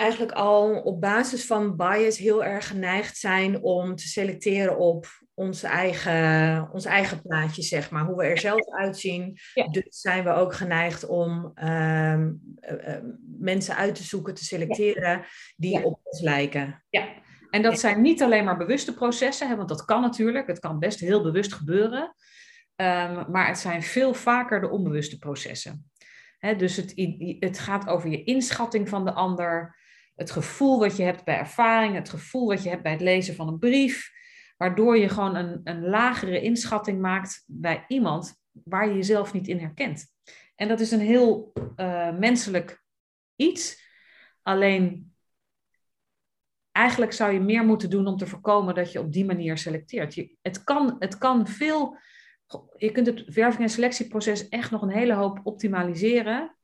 [0.00, 5.66] eigenlijk al op basis van bias heel erg geneigd zijn om te selecteren op onze
[5.66, 8.04] eigen, ons eigen plaatje, zeg maar.
[8.04, 9.38] Hoe we er zelf uitzien.
[9.54, 9.68] Ja.
[9.68, 13.04] Dus zijn we ook geneigd om ehm, eh, eh,
[13.38, 15.24] mensen uit te zoeken, te selecteren
[15.56, 15.82] die Ja.
[15.82, 16.84] op ons lijken.
[16.90, 17.08] Ja,
[17.50, 20.46] en dat zijn niet alleen maar bewuste processen, hè, want dat kan natuurlijk.
[20.46, 22.14] Het kan best heel bewust gebeuren.
[22.76, 25.90] Ehm, maar het zijn veel vaker de onbewuste processen.
[26.38, 26.92] Hè, dus het,
[27.38, 29.78] het gaat over je inschatting van de ander,
[30.20, 33.34] het gevoel wat je hebt bij ervaring, het gevoel wat je hebt bij het lezen
[33.34, 34.10] van een brief,
[34.56, 39.58] waardoor je gewoon een, een lagere inschatting maakt bij iemand waar je jezelf niet in
[39.58, 40.06] herkent.
[40.54, 42.84] En dat is een heel eh, menselijk
[43.36, 43.88] iets.
[44.42, 45.14] Alleen
[46.72, 50.14] eigenlijk zou je meer moeten doen om te voorkomen dat je op die manier selecteert.
[50.14, 51.98] Je, het, kan, het kan veel.
[52.76, 56.56] Je kunt het werving- en selectieproces echt nog een hele hoop optimaliseren.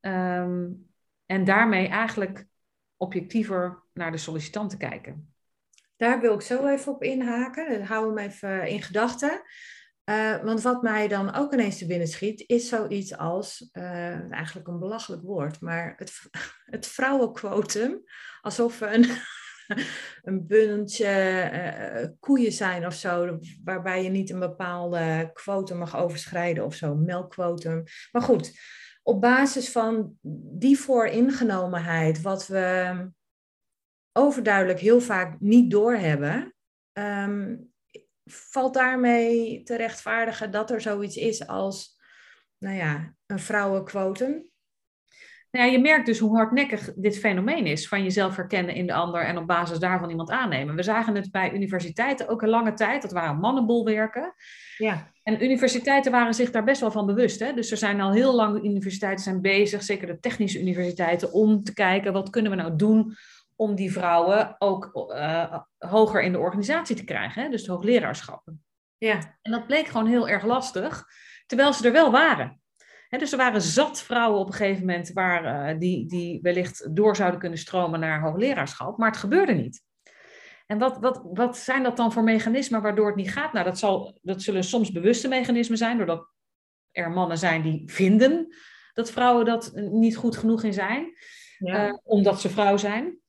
[0.00, 0.68] Ehm,
[1.26, 2.50] en daarmee eigenlijk
[3.02, 5.34] objectiever naar de sollicitanten kijken.
[5.96, 7.68] Daar wil ik zo even op inhaken.
[7.68, 9.42] We hem even in gedachten.
[10.04, 14.68] Eh, want wat mij dan ook ineens te binnen schiet, is zoiets als, eh, eigenlijk
[14.68, 16.20] een belachelijk woord, maar het,
[16.76, 18.02] het vrouwenquotum.
[18.40, 19.06] Alsof we een,
[20.28, 26.64] een buntje eh, koeien zijn of zo, waarbij je niet een bepaalde quotum mag overschrijden
[26.64, 27.82] of zo, melkquotum.
[28.12, 28.52] Maar goed,
[29.02, 30.18] op basis van
[30.58, 33.10] die vooringenomenheid, wat we
[34.12, 36.54] overduidelijk heel vaak niet doorhebben,
[36.92, 37.56] ehm,
[38.24, 42.00] valt daarmee te rechtvaardigen dat er zoiets is als,
[42.58, 44.51] nou ja, een vrouwenquotum?
[45.52, 48.92] Nou ja, je merkt dus hoe hardnekkig dit fenomeen is van jezelf herkennen in de
[48.92, 50.74] ander en op basis daarvan iemand aannemen.
[50.74, 54.34] We zagen het bij universiteiten ook een lange tijd, dat waren mannenbolwerken.
[54.76, 55.10] Ja.
[55.22, 57.40] En universiteiten waren zich daar best wel van bewust.
[57.40, 57.52] Hè?
[57.52, 61.74] Dus er zijn al heel lang universiteiten zijn bezig, zeker de technische universiteiten, om te
[61.74, 63.16] kijken wat kunnen we nou doen
[63.56, 67.42] om die vrouwen ook uh, hoger in de organisatie te krijgen.
[67.42, 67.48] Hè?
[67.48, 68.64] Dus de hoogleraarschappen.
[68.98, 69.38] Ja.
[69.42, 71.04] En dat bleek gewoon heel erg lastig,
[71.46, 72.61] terwijl ze er wel waren.
[73.12, 76.96] He, dus er waren zat vrouwen op een gegeven moment waar, uh, die, die wellicht
[76.96, 79.82] door zouden kunnen stromen naar hoogleraarschap, maar het gebeurde niet.
[80.66, 83.52] En wat, wat, wat zijn dat dan voor mechanismen waardoor het niet gaat?
[83.52, 86.28] Nou, dat, zal, dat zullen soms bewuste mechanismen zijn, doordat
[86.90, 88.54] er mannen zijn die vinden
[88.92, 91.12] dat vrouwen dat niet goed genoeg in zijn,
[91.58, 91.88] ja.
[91.88, 93.20] uh, omdat ze vrouw zijn.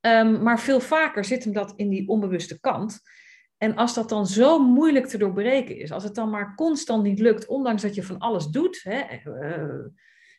[0.00, 3.00] Um, maar veel vaker zit hem dat in die onbewuste kant.
[3.60, 7.18] En als dat dan zo moeilijk te doorbreken is, als het dan maar constant niet
[7.18, 9.86] lukt, ondanks dat je van alles doet, hè, uh,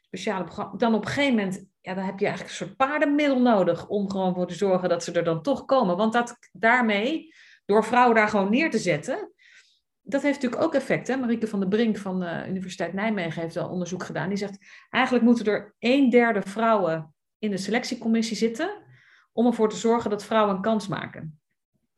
[0.02, 0.46] speciale
[0.78, 4.10] dan op een gegeven moment, ja, dan heb je eigenlijk een soort paardenmiddel nodig om
[4.10, 5.98] gewoon voor te zorgen dat ze er dan toch komen.
[5.98, 7.34] Want dat, daarmee,
[7.66, 9.32] door vrouwen daar gewoon neer te zetten,
[10.02, 11.08] dat heeft natuurlijk ook effect.
[11.08, 11.18] Hè?
[11.18, 14.30] Marieke van der Brink van de Universiteit Nijmegen heeft wel onderzoek gedaan.
[14.30, 14.58] Die zegt,
[14.90, 18.84] eigenlijk moeten er een derde vrouwen in de selectiecommissie zitten
[19.32, 21.40] om ervoor te zorgen dat vrouwen een kans maken.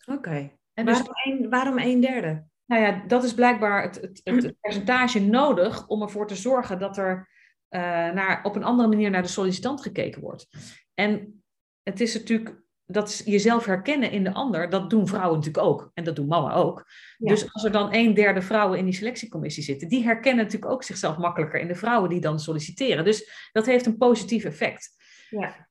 [0.06, 0.62] Oké.
[0.74, 2.44] En dus, waarom, een, waarom een derde?
[2.66, 7.30] Nou ja, dat is blijkbaar het, het, percentage nodig om ervoor te zorgen dat er
[7.70, 7.82] uh,
[8.12, 10.48] naar, op een andere manier naar de sollicitant gekeken wordt.
[10.94, 11.44] En
[11.84, 15.92] het is natuurlijk, dat jezelf herkennen in de ander, dat doen vrouwen natuurlijk ook.
[15.94, 16.86] En dat doen mannen ook.
[17.18, 17.30] Ja.
[17.30, 20.84] Dus als er dan een derde vrouwen in die selectiecommissie zitten, die herkennen natuurlijk ook
[20.84, 23.06] zichzelf makkelijker in de vrouwen die dan solliciteren.
[23.06, 24.90] Dus dat heeft een positief effect.
[25.30, 25.68] Ja.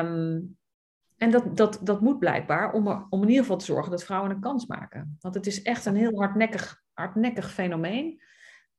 [0.00, 0.56] Um,
[1.24, 4.30] en dat, dat, dat moet blijkbaar om, om in ieder geval te zorgen dat vrouwen
[4.30, 5.16] een kans maken.
[5.20, 8.22] Want het is echt een heel hardnekkig, hardnekkig fenomeen.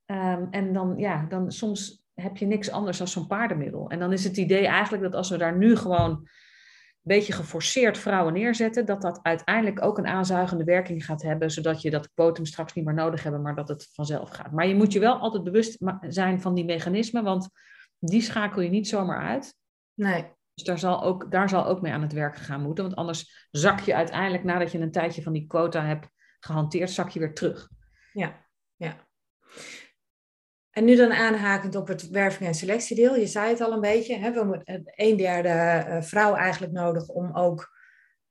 [0.05, 3.89] Um, en dan, ja, dan soms heb je niks anders dan zo'n paardenmiddel.
[3.89, 6.27] En dan is het idee eigenlijk dat als we daar nu gewoon een
[7.01, 11.89] beetje geforceerd vrouwen neerzetten, dat dat uiteindelijk ook een aanzuigende werking gaat hebben, zodat je
[11.89, 14.51] dat quotum straks niet meer nodig hebben, maar dat het vanzelf gaat.
[14.51, 15.77] Maar je moet je wel altijd bewust
[16.07, 17.49] zijn van die mechanismen, want
[17.99, 19.55] die schakel je niet zomaar uit.
[19.93, 20.33] Nee.
[20.55, 22.83] Dus daar zal, ook, daar zal ook mee aan het werk gegaan moeten.
[22.83, 26.07] Want anders zak je uiteindelijk, nadat je een tijdje van die quota hebt
[26.39, 27.69] gehanteerd, zak je weer terug.
[28.13, 29.07] Ja, ja.
[30.69, 33.15] En nu dan aanhakend op het werving- en selectiedeel.
[33.15, 34.17] Je zei het al een beetje.
[34.17, 34.61] Hè, we hebben
[34.95, 37.73] een derde vrouw eigenlijk nodig om ook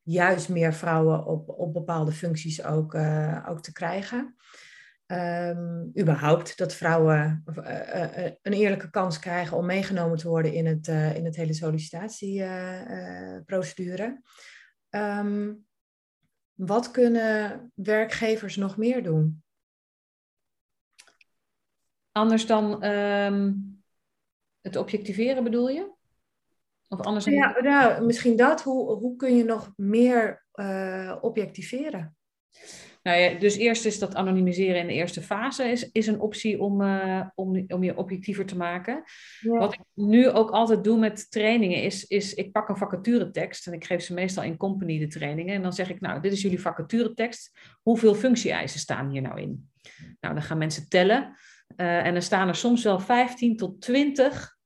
[0.02, 4.36] juist meer vrouwen op, op bepaalde functies ook, uh, ook te krijgen.
[5.06, 10.66] Um, überhaupt dat vrouwen uh, uh, een eerlijke kans krijgen om meegenomen te worden in
[10.66, 14.22] het, uh, in het hele sollicitatieprocedure.
[14.90, 15.66] Um,
[16.52, 19.42] wat kunnen werkgevers nog meer doen?
[22.12, 23.82] Anders dan um,
[24.60, 25.92] het objectiveren bedoel je?
[26.88, 27.24] Of anders?
[27.24, 28.62] Ja, nou, misschien dat.
[28.62, 30.44] Hoe, hoe kun je nog meer
[31.20, 32.16] objectiveren?
[33.04, 36.60] Nou ja, dus eerst is dat anonimiseren in de eerste fase is, is een optie
[36.60, 39.02] om, uh, om, om je objectiever te maken.
[39.40, 43.72] Wat ik nu ook altijd doe met trainingen is, is ik pak een vacaturetekst en
[43.72, 45.54] ik geef ze meestal in company de trainingen.
[45.54, 47.58] En dan zeg ik, nou, dit is jullie vacaturetekst.
[47.82, 49.70] Hoeveel functie-eisen staan hier nou in?
[50.20, 51.36] Nou, dan gaan mensen tellen.
[51.76, 54.56] Uh, en dan staan er soms wel 15 tot 20,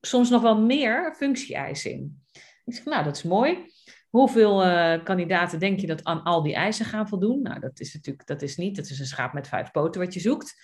[0.00, 2.22] soms nog wel meer functie-eisen in.
[2.64, 3.72] Ik zeg, nou, dat is mooi.
[4.10, 7.42] Hoeveel uh, kandidaten denk je dat aan al die eisen gaan voldoen?
[7.42, 8.76] Nou, dat is natuurlijk dat is niet.
[8.76, 10.54] Dat is een schaap met vijf poten wat je zoekt.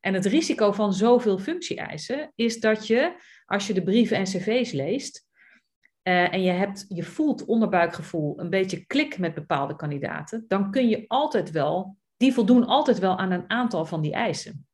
[0.00, 3.14] En het risico van zoveel functie-eisen is dat je,
[3.46, 5.26] als je de brieven en cv's leest,
[6.02, 10.88] uh, en je, hebt, je voelt onderbuikgevoel een beetje klik met bepaalde kandidaten, dan kun
[10.88, 14.66] je altijd wel, die voldoen altijd wel aan een aantal van die eisen.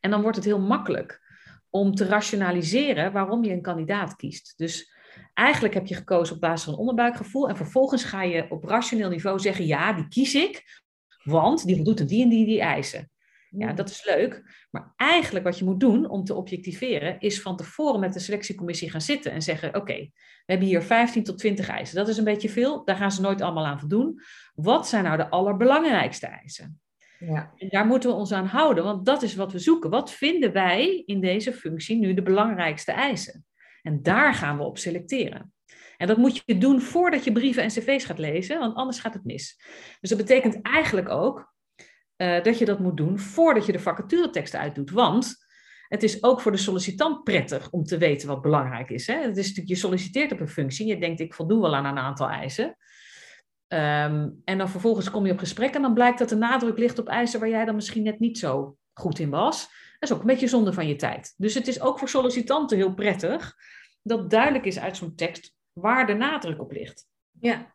[0.00, 1.20] En dan wordt het heel makkelijk
[1.70, 4.58] om te rationaliseren waarom je een kandidaat kiest.
[4.58, 4.94] Dus
[5.34, 9.38] Eigenlijk heb je gekozen op basis van onderbuikgevoel en vervolgens ga je op rationeel niveau
[9.38, 10.82] zeggen, ja, die kies ik,
[11.22, 13.10] want die voldoet aan die en die, die eisen.
[13.50, 14.42] Ja, dat is leuk.
[14.70, 18.90] Maar eigenlijk wat je moet doen om te objectiveren, is van tevoren met de selectiecommissie
[18.90, 20.12] gaan zitten en zeggen: Oké, we
[20.46, 21.96] hebben hier 15 tot 20 eisen.
[21.96, 22.84] Dat is een beetje veel.
[22.84, 24.20] Daar gaan ze nooit allemaal aan voldoen.
[24.54, 26.80] Wat zijn nou de allerbelangrijkste eisen?
[27.18, 27.52] Ja.
[27.56, 29.90] En daar moeten we ons aan houden, want dat is wat we zoeken.
[29.90, 33.44] Wat vinden wij in deze functie nu de belangrijkste eisen?
[33.82, 35.52] En daar gaan we op selecteren.
[35.96, 39.14] En dat moet je doen voordat je brieven en cv's gaat lezen, want anders gaat
[39.14, 39.62] het mis.
[40.00, 41.54] Dus dat betekent eigenlijk ook
[42.16, 44.90] uh, dat je dat moet doen voordat je de vacaturetekst uitdoet.
[44.90, 45.36] Want
[45.88, 49.06] het is ook voor de sollicitant prettig om te weten wat belangrijk is.
[49.06, 49.14] Hè?
[49.14, 51.98] Het is natuurlijk, je solliciteert op een functie, je denkt ik voldoe wel aan een
[51.98, 52.76] aantal eisen.
[53.72, 56.98] Um, en dan vervolgens kom je op gesprek en dan blijkt dat de nadruk ligt
[56.98, 59.68] op eisen waar jij dan misschien net niet zo goed in was.
[60.00, 61.34] Dat is ook een beetje zonde van je tijd.
[61.36, 63.56] Dus het is ook voor sollicitanten heel prettig
[64.02, 67.06] dat duidelijk is uit zo'n tekst waar de nadruk op ligt.
[67.40, 67.74] Ja.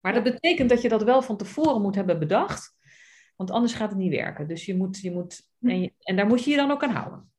[0.00, 2.74] Maar dat betekent dat je dat wel van tevoren moet hebben bedacht,
[3.36, 4.48] want anders gaat het niet werken.
[4.48, 5.68] Dus je moet, je moet hm.
[5.68, 7.32] en, je, en daar moet je je dan ook aan houden.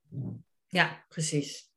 [0.67, 1.69] Ja, precies.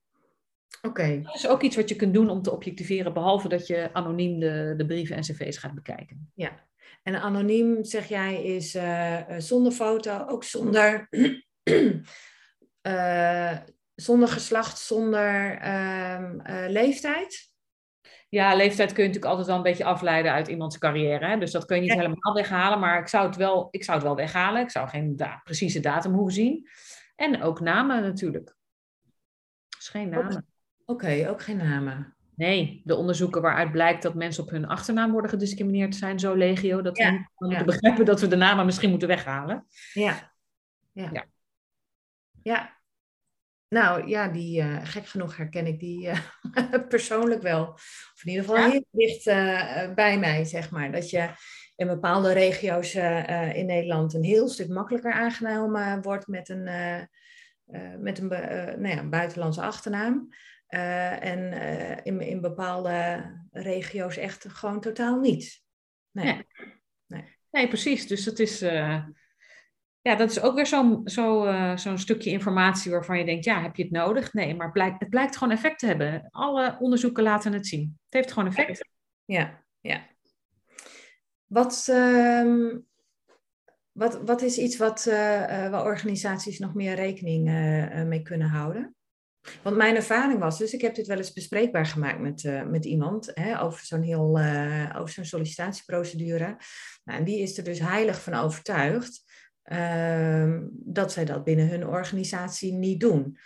[0.82, 1.20] Oké.
[1.22, 4.40] Dat is ook iets wat je kunt doen om te objectiveren, behalve dat je anoniem
[4.40, 6.32] de, de brieven en cv's gaat bekijken.
[6.34, 6.68] Ja,
[7.02, 11.08] en anoniem, zeg jij, is uh, zonder foto, ook zonder
[12.82, 13.58] uh,
[13.94, 17.48] zonder geslacht, zonder ehm, eh, leeftijd?
[18.28, 21.26] Ja, leeftijd kun je natuurlijk altijd wel een beetje afleiden uit iemands carrière.
[21.26, 21.38] Hè?
[21.38, 22.80] Dus dat kun je niet helemaal weghalen.
[22.80, 24.62] Maar ik zou het wel, ik zou het wel weghalen.
[24.62, 26.68] Ik zou geen precieze datum hoeven zien.
[27.16, 28.54] En ook namen natuurlijk.
[29.76, 30.46] Dus geen namen.
[30.84, 32.14] Oké, ook geen namen.
[32.36, 36.82] Nee, de onderzoeken waaruit blijkt dat mensen op hun achternaam worden gediscrimineerd zijn zo legio.
[36.82, 39.66] Dat we moeten begrijpen dat we de namen misschien moeten weghalen.
[39.92, 40.32] Ja.
[40.92, 41.10] Ja.
[41.12, 41.26] ja.
[42.42, 42.78] Ja.
[43.68, 46.18] Nou ja, die, uh, gek genoeg herken ik die uh,
[46.88, 47.68] persoonlijk wel.
[47.68, 50.92] Of in ieder geval heel dicht uh, bij mij, zeg maar.
[50.92, 51.30] Dat je
[51.76, 52.94] in bepaalde regio's
[53.54, 56.62] in Nederland een heel stuk makkelijker aangenomen wordt met een,
[57.98, 58.28] met een
[58.80, 60.28] nou ja, buitenlandse achternaam.
[60.66, 61.52] en
[62.02, 65.62] in, in bepaalde regio's echt gewoon totaal niet.
[66.10, 66.46] Nee.
[67.06, 67.68] Nee, nee.
[67.68, 68.06] precies.
[68.06, 68.60] Dus het is
[70.02, 73.76] ja, dat is ook weer zo'n zo, zo'n stukje informatie waarvan je denkt, ja, heb
[73.76, 74.32] je het nodig?
[74.32, 76.28] Nee, maar blijkt, het blijkt gewoon effect te hebben.
[76.30, 77.98] Alle onderzoeken laten het zien.
[78.04, 78.88] Het heeft gewoon effect.
[79.24, 80.06] Ja, ja.
[81.46, 82.74] Wat, uh,
[83.92, 87.44] wat, wat is iets wat, uh, organisaties nog meer rekening
[88.06, 88.94] mee kunnen houden?
[89.62, 93.30] Want mijn ervaring was, dus ik heb dit wel eens bespreekbaar gemaakt met, met iemand
[93.34, 94.38] hè, over zo'n heel
[94.96, 96.56] over zo'n sollicitatieprocedure.
[97.04, 99.29] Nou, en die is er dus heilig van overtuigd Ehm,
[100.70, 103.38] dat zij dat binnen hun organisatie niet doen.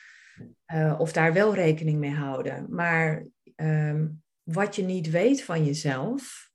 [0.75, 2.67] Uh, of daar wel rekening mee houden.
[2.71, 4.09] Maar ehm,
[4.43, 6.51] wat je niet weet van jezelf,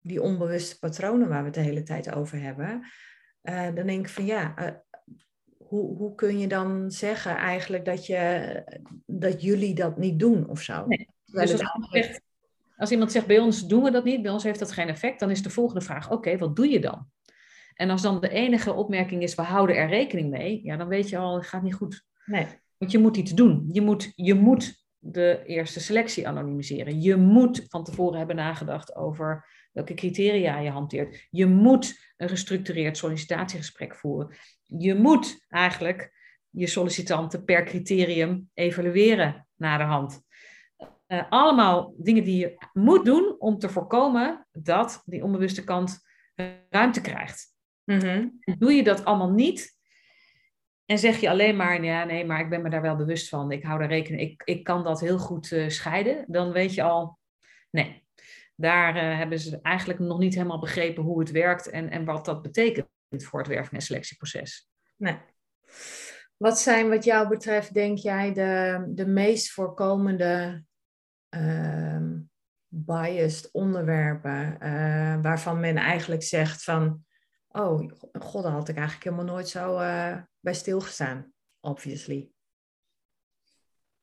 [0.00, 2.86] die onbewuste patronen waar we het de hele tijd over hebben,
[3.42, 4.70] uh, dan denk ik van ja, uh,
[5.56, 8.62] hoe, hoe kun je dan zeggen eigenlijk dat, je,
[9.06, 10.86] dat jullie dat niet doen of zo?
[10.86, 11.08] Nee.
[11.24, 12.20] Dus als, zegt,
[12.76, 15.20] als iemand zegt bij ons doen we dat niet, bij ons heeft dat geen effect,
[15.20, 17.10] dan is de volgende vraag: oké, wat doe je dan?
[17.78, 21.08] En als dan de enige opmerking is, we houden er rekening mee, ja, dan weet
[21.08, 22.04] je al, het gaat niet goed.
[22.24, 22.46] Nee.
[22.76, 23.68] Want je moet iets doen.
[23.72, 27.00] Je moet, je moet de eerste selectie anonimiseren.
[27.00, 31.26] Je moet van tevoren hebben nagedacht over welke criteria je hanteert.
[31.30, 34.36] Je moet een gestructureerd sollicitatiegesprek voeren.
[34.62, 36.12] Je moet eigenlijk
[36.50, 40.22] je sollicitanten per criterium evalueren naar de hand.
[41.08, 46.00] Uh, allemaal dingen die je moet doen om te voorkomen dat die onbewuste kant
[46.70, 47.56] ruimte krijgt.
[47.88, 49.76] Mm Doe je dat allemaal niet,
[50.84, 53.50] en zeg je alleen maar, ja, nee, maar ik ben me daar wel bewust van.
[53.50, 56.24] Ik hou daar rekening, ik, ik kan dat heel goed uh, scheiden.
[56.26, 57.18] Dan weet je al,
[57.70, 58.06] nee,
[58.56, 62.24] daar uh, hebben ze eigenlijk nog niet helemaal begrepen hoe het werkt en, en wat
[62.24, 64.70] dat betekent voor het werving- en selectieproces.
[64.96, 65.18] Nee.
[66.36, 70.64] Wat zijn wat jou betreft, denk jij, de, de meest voorkomende
[71.36, 72.02] uh,
[72.68, 77.06] biased onderwerpen uh, waarvan men eigenlijk zegt van,
[77.48, 77.90] oh
[78.20, 82.30] god, daar had ik eigenlijk helemaal nooit zo uh, bij stilgestaan, obviously.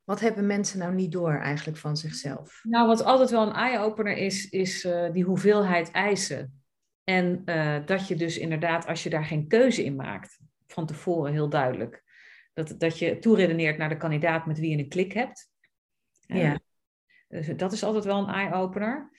[0.04, 2.60] Wat hebben mensen nou niet door eigenlijk van zichzelf?
[2.64, 6.64] Nou, wat altijd wel een eye-opener is, is uh, die hoeveelheid eisen.
[7.04, 11.32] En uh, dat je dus inderdaad, als je daar geen keuze in maakt, van tevoren
[11.32, 12.04] heel duidelijk,
[12.54, 15.52] dat, dat je toeredeneert naar de kandidaat met wie je een klik hebt.
[16.20, 16.60] Ja.
[17.28, 19.12] Dus dat is altijd wel een eye-opener.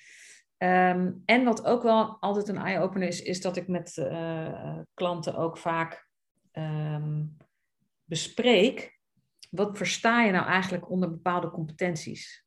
[0.58, 5.36] Um, en wat ook wel altijd een eye-opener is, is dat ik met uh, klanten
[5.36, 6.08] ook vaak
[6.52, 7.36] um,
[8.04, 8.98] bespreek.
[9.50, 12.44] Wat versta je nou eigenlijk onder bepaalde competenties?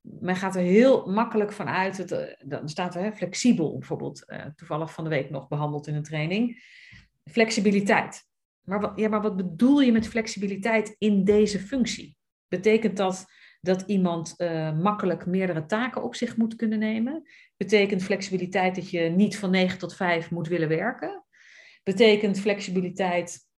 [0.00, 1.96] Men gaat er heel makkelijk van uit.
[1.96, 5.94] Het, dan staat er hè, flexibel, bijvoorbeeld, uh, toevallig van de week nog behandeld in
[5.94, 6.62] een training.
[7.30, 8.28] Flexibiliteit.
[8.60, 12.16] Maar ja, maar wat bedoel je met flexibiliteit in deze functie?
[12.48, 13.26] Betekent dat
[13.60, 17.22] dat iemand uh, makkelijk meerdere taken op zich moet kunnen nemen.
[17.56, 21.24] Betekent flexibiliteit dat je niet van 9 tot 5 moet willen werken.
[21.82, 23.48] Betekent flexibiliteit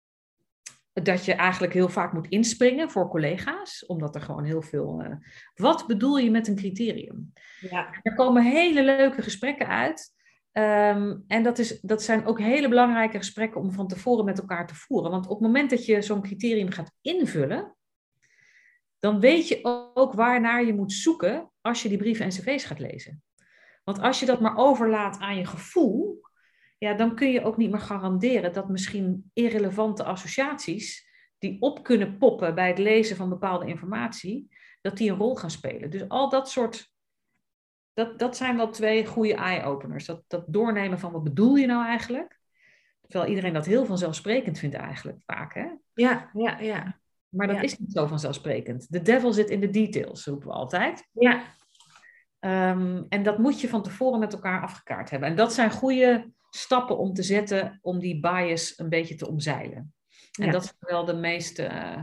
[0.92, 5.02] dat je eigenlijk heel vaak moet inspringen voor collega's, omdat er gewoon heel veel.
[5.04, 5.16] Uh,
[5.54, 7.32] wat bedoel je met een criterium?
[7.60, 7.88] Ja.
[8.02, 10.12] Er komen hele leuke gesprekken uit.
[10.52, 14.66] Um, en dat, is, dat zijn ook hele belangrijke gesprekken om van tevoren met elkaar
[14.66, 15.10] te voeren.
[15.10, 17.76] Want op het moment dat je zo'n criterium gaat invullen,
[19.02, 19.60] dan weet je
[19.94, 23.22] ook waarnaar je moet zoeken als je die brieven en cv's gaat lezen.
[23.84, 26.20] Want als je dat maar overlaat aan je gevoel,
[26.78, 32.18] ja, dan kun je ook niet meer garanderen dat misschien irrelevante associaties die op kunnen
[32.18, 34.48] poppen bij het lezen van bepaalde informatie,
[34.80, 35.90] dat die een rol gaan spelen.
[35.90, 36.92] Dus al dat soort,
[37.92, 40.04] dat, dat zijn wel twee goede eye-openers.
[40.04, 42.40] Dat, dat doornemen van wat bedoel je nou eigenlijk?
[43.00, 45.66] Terwijl iedereen dat heel vanzelfsprekend vindt eigenlijk vaak, hè?
[45.94, 47.01] Ja, ja, ja.
[47.32, 47.62] Maar dat Ja.
[47.62, 48.92] is niet zo vanzelfsprekend.
[48.92, 51.08] De devil zit in de details, roepen we altijd.
[51.12, 51.42] Ja,
[52.44, 55.28] Um, en dat moet je van tevoren met elkaar afgekaart hebben.
[55.28, 59.94] En dat zijn goede stappen om te zetten om die bias een beetje te omzeilen.
[60.38, 60.52] En Ja.
[60.52, 62.02] dat zijn wel de meest uh,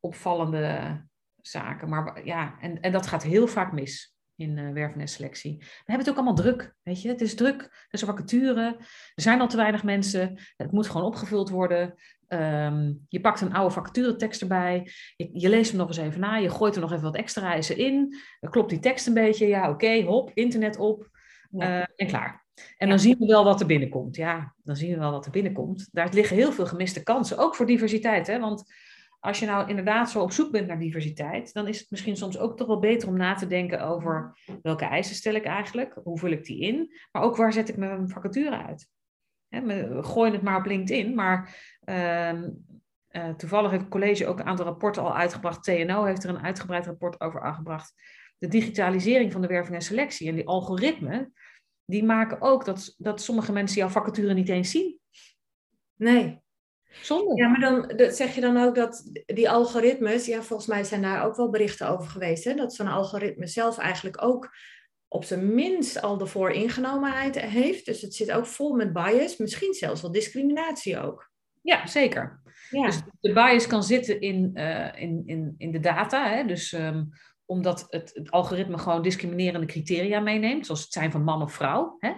[0.00, 1.00] opvallende
[1.40, 1.88] zaken.
[1.88, 5.56] Maar ja, en, en dat gaat heel vaak mis in uh, werven en selectie.
[5.58, 7.08] We hebben het ook allemaal druk, weet je.
[7.08, 8.76] Het is druk, er is een vacature,
[9.14, 11.94] er zijn al te weinig mensen, het moet gewoon opgevuld worden.
[12.28, 16.36] Um, je pakt een oude vacaturetekst erbij, je, je, leest hem nog eens even na,
[16.36, 19.46] je gooit er nog even wat extra eisen in, dan klopt die tekst een beetje,
[19.46, 21.08] ja oké, okay, hop, internet op
[21.50, 21.78] ja.
[21.78, 22.46] uh, en klaar.
[22.54, 22.86] En ja.
[22.86, 24.16] dan zien we wel wat er binnenkomt.
[24.16, 25.88] Ja, dan zien we wel wat er binnenkomt.
[25.92, 28.26] Daar liggen heel veel gemiste kansen, ook voor diversiteit.
[28.26, 28.38] Hè?
[28.38, 28.72] Want
[29.20, 32.38] als je nou inderdaad zo op zoek bent naar diversiteit, dan is het misschien soms
[32.38, 36.18] ook toch wel beter om na te denken over welke eisen stel ik eigenlijk, hoe
[36.18, 38.88] vul ik die in, maar ook waar zet ik mijn vacature uit.
[39.48, 44.38] Hè, we gooien het maar op LinkedIn, maar uh, uh, toevallig heeft het college ook
[44.38, 45.64] een aantal rapporten al uitgebracht.
[45.64, 47.94] TNO heeft er een uitgebreid rapport over aangebracht.
[48.38, 51.32] De digitalisering van de werving en selectie en die algoritmen,
[51.84, 54.98] die maken ook dat, dat sommige mensen jouw vacature niet eens zien.
[55.94, 56.40] Nee.
[57.02, 57.36] Zonde.
[57.36, 61.02] Ja, maar dan dat zeg je dan ook dat die algoritmes, ja, volgens mij zijn
[61.02, 62.54] daar ook wel berichten over geweest, hè?
[62.54, 64.56] dat zo'n algoritme zelf eigenlijk ook
[65.08, 67.84] op zijn minst al de vooringenomenheid heeft.
[67.84, 71.30] Dus het zit ook vol met bias, misschien zelfs wel discriminatie ook.
[71.62, 72.40] Ja, zeker.
[72.70, 72.86] Ja.
[72.86, 76.28] Dus de bias kan zitten in, uh, in, in, in de data.
[76.30, 76.44] Hè?
[76.44, 77.08] Dus um,
[77.44, 81.96] omdat het, het algoritme gewoon discriminerende criteria meeneemt, zoals het zijn van man of vrouw.
[81.98, 82.12] Hè?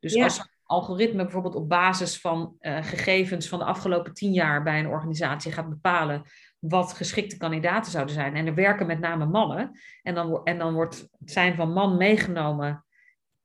[0.00, 0.24] Dus Ja.
[0.24, 4.88] als algoritme bijvoorbeeld op basis van uh, gegevens van de afgelopen tien jaar bij een
[4.88, 6.22] organisatie gaat bepalen
[6.58, 8.36] wat geschikte kandidaten zouden zijn.
[8.36, 9.80] En er werken met name mannen.
[10.02, 12.84] En dan, en dan wordt het zijn van man meegenomen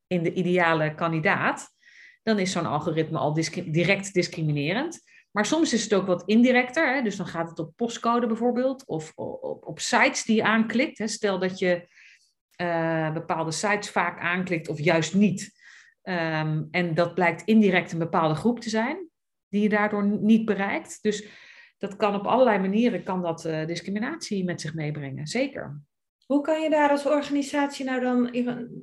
[0.07, 1.69] in de ideale kandidaat.
[2.23, 3.33] Dan is zo'n algoritme al
[3.65, 5.01] direct discriminerend.
[5.31, 6.95] Maar soms is het ook wat indirecter.
[6.95, 7.01] Hè?
[7.01, 8.85] Dus dan gaat het op postcode bijvoorbeeld.
[8.85, 10.97] Of op, op sites die je aanklikt.
[10.97, 11.07] Hè?
[11.07, 11.87] Stel dat je
[12.61, 15.56] uh, bepaalde sites vaak aanklikt of juist niet.
[16.09, 19.09] Um, en dat blijkt indirect een bepaalde groep te zijn.
[19.47, 21.01] Die je daardoor niet bereikt.
[21.01, 21.27] Dus
[21.77, 25.27] dat kan op allerlei manieren kan dat, uh, discriminatie met zich meebrengen.
[25.27, 25.81] Zeker.
[26.25, 28.33] Hoe kan je daar als organisatie nou dan,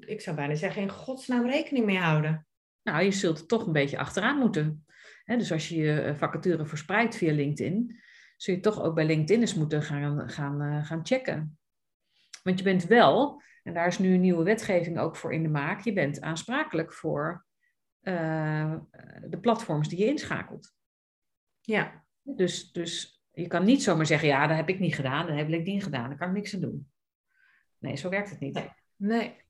[0.00, 2.46] ik zou bijna zeggen, in godsnaam rekening mee houden?
[2.82, 4.84] Nou, je zult er toch een beetje achteraan moeten.
[5.24, 8.00] He, dus als je je vacature verspreidt via LinkedIn,
[8.36, 11.58] zul je toch ook bij LinkedIn eens moeten gaan, gaan, uh, gaan checken.
[12.42, 15.48] Want je bent wel, en daar is nu een nieuwe wetgeving ook voor in de
[15.48, 17.46] maak, je bent aansprakelijk voor
[18.02, 18.74] uh,
[19.28, 20.74] de platforms die je inschakelt.
[21.60, 22.04] Ja.
[22.22, 25.48] Dus, dus je kan niet zomaar zeggen, ja, dat heb ik niet gedaan, dat heb
[25.48, 26.90] ik niet gedaan, daar kan ik niks aan doen.
[27.78, 28.68] Nee, zo werkt het niet.
[28.96, 29.42] Nee.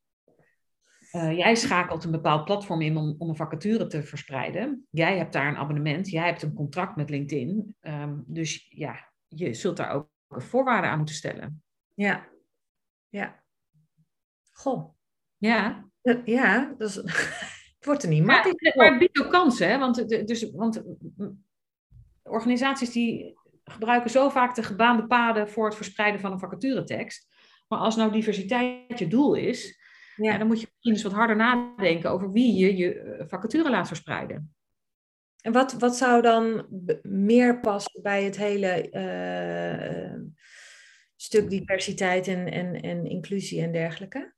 [1.12, 4.86] Uh, jij schakelt een bepaald platform in om, om, een vacature te verspreiden.
[4.90, 7.76] Jij hebt daar een abonnement, jij hebt een contract met LinkedIn.
[7.80, 11.62] Um, dus ja, je zult daar ook voorwaarden aan moeten stellen.
[11.94, 12.28] Ja,
[13.08, 13.43] ja.
[14.54, 14.94] Goh.
[15.36, 15.88] Ja.
[16.24, 16.94] Ja, dus,
[17.76, 18.60] het wordt er niet makkelijk.
[18.60, 19.78] Ja, maar het biedt ook kansen, hè?
[19.78, 20.82] Want, dus, want
[22.22, 27.26] organisaties die gebruiken zo vaak de gebaande paden voor het verspreiden van een vacaturetekst.
[27.68, 29.78] Maar als nou diversiteit je doel is,
[30.16, 30.38] ja.
[30.38, 33.86] dan moet je misschien eens wat harder nadenken over wie je je eh, vacature laat
[33.86, 34.54] verspreiden.
[35.40, 36.66] En wat, wat zou dan
[37.02, 40.20] meer passen bij het hele uh,
[41.16, 44.34] stuk diversiteit en, en, en inclusie en dergelijke?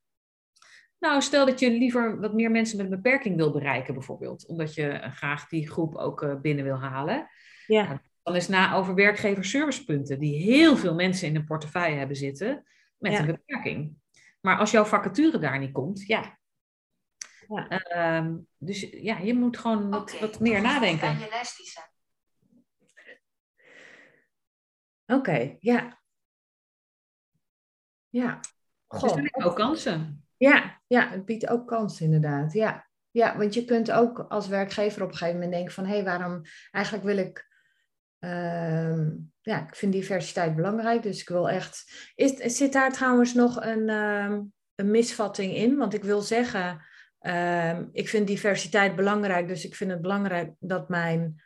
[1.06, 4.46] Nou, stel dat je liever wat meer mensen met een beperking wil bereiken, bijvoorbeeld.
[4.46, 7.28] Omdat je graag die groep ook binnen wil halen.
[7.66, 7.86] Ja.
[7.86, 12.66] Nou, dan is na over werkgeverservicepunten, die heel veel mensen in een portefeuille hebben zitten
[12.98, 13.96] met een beperking.
[14.40, 16.38] Maar als jouw vacature daar niet komt, ja.
[17.48, 18.24] ja.
[18.24, 21.18] Uh, dus ja, je moet gewoon wat, wat meer nadenken.
[25.06, 26.02] Oké, okay, ja.
[28.08, 28.40] Ja.
[28.88, 30.26] Dus Goh, dus ook kansen.
[30.36, 32.52] Ja, ja, het biedt ook kansen inderdaad.
[32.52, 32.86] Ja.
[33.10, 35.84] ja, want je kunt ook als werkgever op een gegeven moment denken van...
[35.84, 36.42] hé, hey, waarom...
[36.70, 37.46] Eigenlijk wil ik
[38.18, 39.10] Ehm,
[39.40, 41.84] ja, ik vind diversiteit belangrijk, dus ik wil echt.
[42.14, 44.42] Is, zit daar trouwens nog een, ehm,
[44.74, 45.76] een misvatting in?
[45.76, 46.84] Want ik wil zeggen,
[47.20, 51.44] um, ik vind diversiteit belangrijk, dus ik vind het belangrijk dat mijn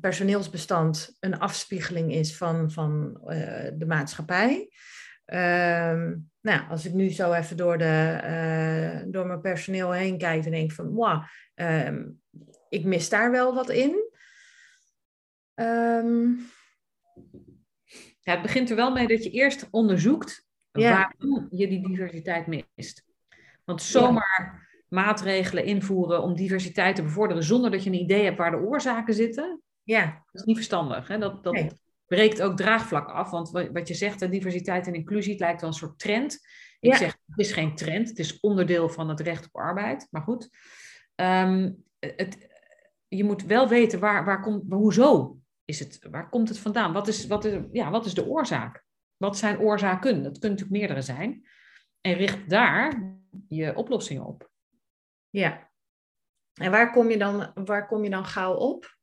[0.00, 4.68] personeelsbestand een afspiegeling is van, van uh, de maatschappij.
[6.40, 10.52] Nou, als ik nu zo even door, de, uh, door mijn personeel heen kijk, dan
[10.52, 11.22] denk ik van, wow,
[12.68, 14.10] ik mis daar wel wat in.
[15.54, 16.48] Um...
[18.20, 23.04] Ja, het begint er wel mee dat je eerst onderzoekt waarom je die diversiteit mist.
[23.64, 28.50] Want zomaar maatregelen invoeren om diversiteit te bevorderen zonder dat je een idee hebt waar
[28.50, 30.04] de oorzaken zitten, ja.
[30.04, 31.08] dat is niet verstandig.
[31.08, 31.18] Hè?
[31.18, 31.74] Dat, dat
[32.10, 33.30] breekt ook draagvlak af.
[33.30, 36.38] Want wat je zegt, diversiteit en inclusie, het lijkt wel een soort trend.
[36.80, 40.06] Ik zeg, het is geen trend, het is onderdeel van het recht op arbeid.
[40.10, 40.48] Maar goed,
[41.14, 42.48] um, het,
[43.08, 46.92] je moet wel weten waar, waar komt, hoezo is het, waar komt het vandaan?
[46.92, 48.84] Wat is, wat, is, ja, wat is de oorzaak?
[49.16, 50.22] Wat zijn oorzaken?
[50.22, 51.46] Dat kunnen natuurlijk meerdere zijn.
[52.00, 53.16] En richt daar
[53.48, 54.50] je oplossingen op.
[55.28, 55.70] Ja.
[56.54, 58.98] En waar kom je dan, waar kom je dan gauw op?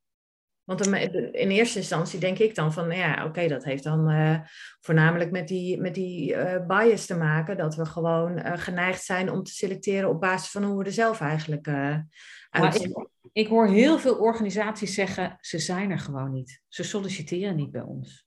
[0.68, 0.86] Want
[1.32, 4.39] in eerste instantie denk ik dan van, ja, oké, dat heeft dan uh,
[4.80, 7.57] voornamelijk met die, met die uh, bias te maken.
[7.57, 10.91] Dat we gewoon uh, geneigd zijn om te selecteren op basis van hoe we er
[10.91, 11.68] zelf eigenlijk
[12.49, 13.07] uitzien.
[13.32, 16.61] Ik hoor heel veel organisaties zeggen, ze zijn er gewoon niet.
[16.68, 18.26] Ze solliciteren niet bij ons.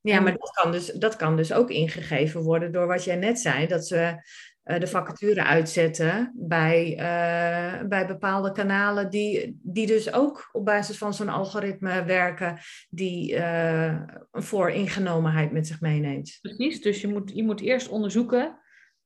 [0.00, 3.40] Ja, maar dat kan, dus, dat kan dus ook ingegeven worden door wat jij net
[3.40, 4.22] zei, dat ze
[4.62, 11.14] de vacature uitzetten bij, uh, bij bepaalde kanalen die, die dus ook op basis van
[11.14, 12.58] zo'n algoritme werken
[12.88, 13.84] die uh,
[14.30, 16.38] een vooringenomenheid met zich meeneemt.
[16.40, 18.58] Precies, dus je moet, je moet eerst onderzoeken,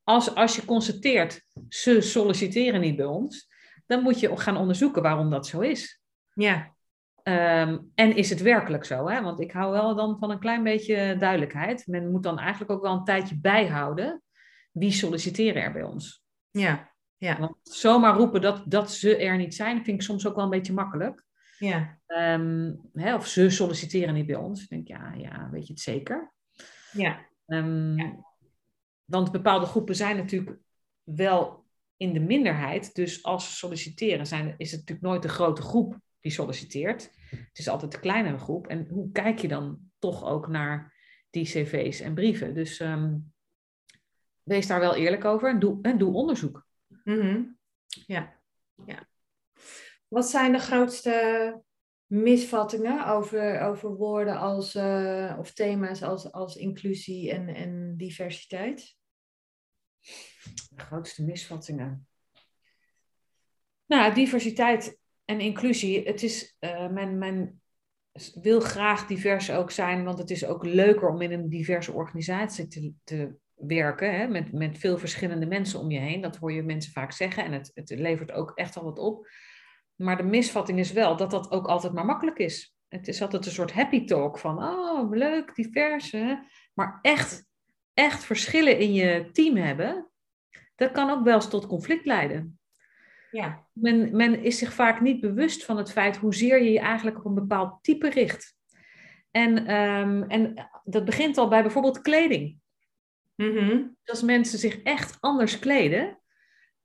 [0.02, 3.52] als, als je constateert, ze solliciteren niet bij ons,
[3.86, 6.00] dan moet je gaan onderzoeken waarom dat zo is.
[6.34, 6.72] Ja.
[7.22, 9.09] Um, en is het werkelijk zo?
[9.09, 9.22] Hè?
[9.22, 11.86] Want ik hou wel dan van een klein beetje duidelijkheid.
[11.86, 14.22] Men moet dan eigenlijk ook wel een tijdje bijhouden.
[14.75, 16.25] Wie solliciteren er bij ons?
[16.51, 17.39] Ja, ja.
[17.39, 20.51] Want zomaar roepen dat, dat ze er niet zijn, vind ik soms ook wel een
[20.51, 21.25] beetje makkelijk.
[21.59, 21.99] Ja.
[22.07, 24.62] Um, hè, of ze solliciteren niet bij ons.
[24.62, 26.33] Ik denk, ja, ja, weet je het zeker?
[26.93, 27.27] Ja.
[27.47, 28.25] Um, ja.
[29.05, 30.59] Want bepaalde groepen zijn natuurlijk
[31.03, 31.64] wel
[31.97, 32.95] in de minderheid.
[32.95, 37.11] Dus als ze solliciteren, zijn, is het natuurlijk nooit de grote groep die solliciteert.
[37.31, 38.66] Het is altijd de kleinere groep.
[38.66, 40.95] En hoe kijk je dan toch ook naar
[41.31, 42.55] die cv's en brieven?
[42.55, 43.34] Dus um,
[44.45, 46.66] wees daar wel eerlijk over en doe, en doe onderzoek.
[47.05, 47.59] Mm -hmm.
[48.07, 48.40] Ja,
[48.86, 49.09] ja.
[50.09, 51.62] Wat zijn de grootste
[52.07, 58.97] misvattingen over, over woorden als, uh, of thema's als, als inclusie en, en diversiteit?
[60.70, 62.09] De grootste misvattingen.
[63.86, 66.05] Nou, diversiteit en inclusie.
[66.07, 67.62] Het is, uh, men, men
[68.40, 72.66] wil graag divers ook zijn, want het is ook leuker om in een diverse organisatie
[72.66, 74.14] te, te werken.
[74.14, 76.20] Hè, met, met veel verschillende mensen om je heen.
[76.20, 77.44] Dat hoor je mensen vaak zeggen.
[77.44, 79.28] En het, het levert ook echt al wat op.
[79.94, 82.76] Maar de misvatting is wel dat dat ook altijd maar makkelijk is.
[82.88, 86.11] Het is altijd een soort happy talk van, oh, leuk, divers.
[86.11, 86.34] Hè?
[86.74, 87.46] Maar echt,
[87.94, 90.11] echt verschillen in je team hebben,
[90.74, 92.59] dat kan ook wel eens tot conflict leiden.
[93.30, 93.66] Ja.
[93.72, 97.24] Men, men is zich vaak niet bewust van het feit hoezeer je je eigenlijk op
[97.24, 98.57] een bepaald type richt.
[99.30, 102.59] En, ehm, en dat begint al bij bijvoorbeeld kleding.
[103.35, 103.82] Mhm.
[104.05, 106.20] Als mensen zich echt anders kleden,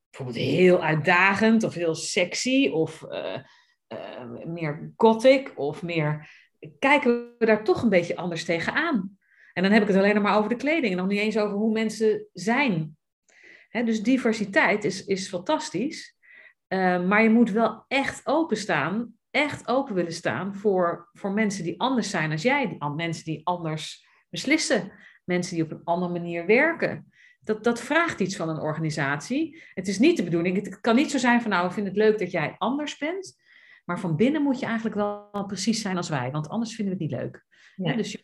[0.09, 3.39] bijvoorbeeld heel uitdagend of heel sexy of eh,
[3.87, 6.29] eh, meer gothic of meer,
[6.79, 9.17] kijken we daar toch een beetje anders tegenaan.
[9.53, 11.57] En dan heb ik het alleen maar over de kleding en nog niet eens over
[11.57, 12.97] hoe mensen zijn.
[13.69, 16.17] Dus diversiteit is, is fantastisch,
[16.67, 21.79] Eh, maar je moet wel echt openstaan, echt open willen staan voor, voor mensen die
[21.79, 24.91] anders zijn als jij, mensen die anders beslissen,
[25.29, 27.11] mensen die op een andere manier werken.
[27.41, 29.61] Dat, dat vraagt iets van een organisatie.
[29.73, 31.95] Het is niet de bedoeling, het kan niet zo zijn van nou, ik vind het
[31.95, 33.35] leuk dat jij anders bent,
[33.85, 37.03] maar van binnen moet je eigenlijk wel precies zijn als wij, want anders vinden we
[37.03, 37.45] het niet leuk.
[37.75, 38.21] Hè, Dus je-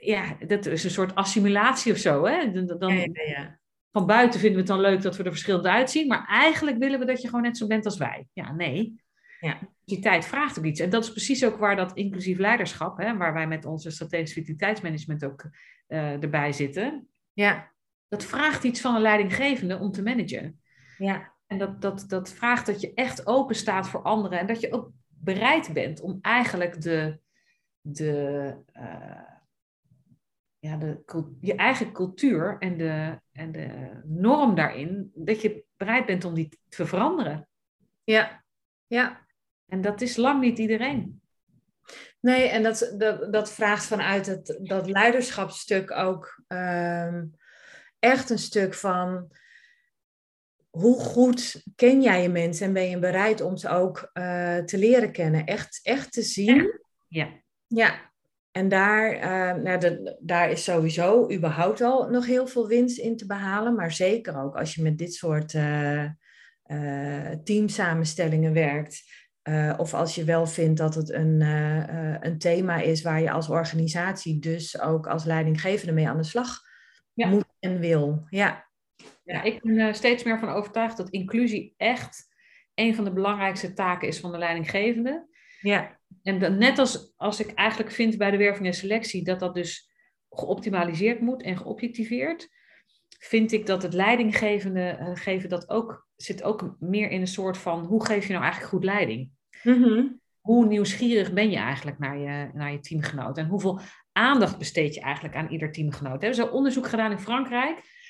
[0.00, 2.24] ja, dat is een soort assimilatie of zo.
[2.26, 2.52] Hè?
[2.52, 3.60] Dan, dan- Ja, ja, ja.
[3.90, 6.98] Van buiten vinden we het dan leuk dat we er verschillend uitzien, maar eigenlijk willen
[6.98, 8.26] we dat je gewoon net zo bent als wij.
[8.32, 9.01] Ja, nee.
[9.42, 9.58] Ja.
[9.84, 10.80] Die tijd vraagt ook iets.
[10.80, 14.32] En dat is precies ook waar dat inclusief leiderschap, hè, waar wij met onze strategisch
[14.32, 15.44] vitaliteitsmanagement ook
[15.86, 17.72] eh, erbij zitten, Ja,
[18.08, 20.60] dat vraagt iets van een leidinggevende om te managen.
[20.98, 24.60] ja, En dat, dat, dat vraagt dat je echt open staat voor anderen en dat
[24.60, 27.18] je ook bereid bent om eigenlijk de,
[27.80, 29.22] de, eh,
[30.58, 31.02] ja, de,
[31.40, 36.58] je eigen cultuur en de, en de norm daarin, dat je bereid bent om die
[36.68, 37.48] te veranderen.
[38.04, 38.44] ja,
[38.86, 39.21] ja.
[39.72, 41.20] En dat is lang niet iedereen.
[42.20, 47.24] Nee, en dat, dat, dat vraagt vanuit het, dat leiderschapsstuk ook ehm,
[47.98, 49.32] echt een stuk van
[50.70, 54.78] hoe goed ken jij je mensen en ben je bereid om ze ook eh, te
[54.78, 56.56] leren kennen, echt, echt te zien.
[57.08, 57.28] Ja,
[57.66, 58.12] Ja,
[58.50, 63.16] en daar, eh, nou, de, daar is sowieso überhaupt al nog heel veel winst in
[63.16, 63.74] te behalen.
[63.74, 69.02] Maar zeker ook als je met dit soort eh, teamsamenstellingen werkt.
[69.42, 73.20] Eh, of als je wel vindt dat het een, eh, eh, een thema is waar
[73.20, 76.60] je als organisatie dus ook als leidinggevende mee aan de slag
[77.14, 77.28] Ja.
[77.28, 78.26] moet en wil.
[78.28, 78.68] Ja,
[79.24, 82.30] ja ik ben er steeds meer van overtuigd dat inclusie echt
[82.74, 85.26] een van de belangrijkste taken is van de leidinggevende.
[85.60, 89.40] ja, En dan, net als, als ik eigenlijk vind bij de werving en selectie dat
[89.40, 89.90] dat dus
[90.30, 92.48] geoptimaliseerd moet en geobjectiveerd,
[93.24, 97.58] vind ik dat het leidinggevende eh, geven dat ook, zit ook meer in een soort
[97.58, 99.30] van hoe geef je nou eigenlijk goed leiding?
[99.62, 100.06] Mhm.
[100.40, 103.38] Hoe nieuwsgierig ben je eigenlijk naar je, naar je teamgenoot?
[103.38, 103.80] En hoeveel
[104.12, 106.20] aandacht besteed je eigenlijk aan ieder teamgenoot?
[106.20, 108.00] We hebben zo onderzoek gedaan in Frankrijk.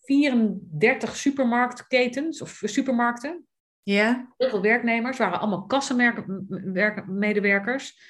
[0.00, 3.44] 34 supermarktketens of supermarkten
[3.82, 8.00] ja, heel veel werknemers, waren allemaal kassenmedewerkers.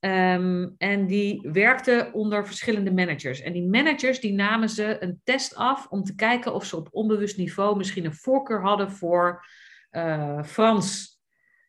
[0.00, 3.40] Ehm, en die werkten onder verschillende managers.
[3.40, 6.88] En die managers die namen ze een test af om te kijken of ze op
[6.90, 9.44] onbewust niveau misschien een voorkeur hadden voor
[9.90, 11.18] eh, Frans,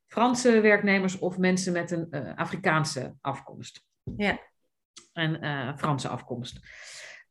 [0.07, 3.85] Franse werknemers of mensen met een eh, Afrikaanse afkomst.
[4.17, 4.39] Ja.
[5.13, 6.59] En eh, Franse afkomst.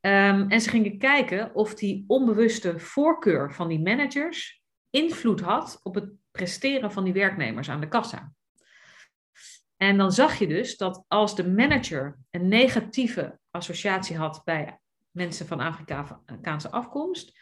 [0.01, 5.95] Ehm, en ze gingen kijken of die onbewuste voorkeur van die managers invloed had op
[5.95, 8.33] het presteren van die werknemers aan de kassa.
[9.79, 14.79] En dan zag je dus dat als de manager een negatieve associatie had bij
[15.11, 17.39] mensen van Afrikaanse afkomst,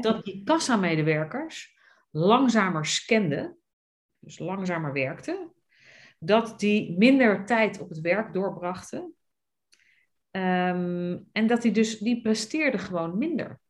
[0.00, 1.78] dat die kassamedewerkers
[2.10, 3.58] langzamer scanden,
[4.18, 5.52] dus langzamer werkten,
[6.18, 9.14] dat die minder tijd op het werk doorbrachten
[10.30, 13.60] ehm, en dat die dus, die presteerde gewoon minder.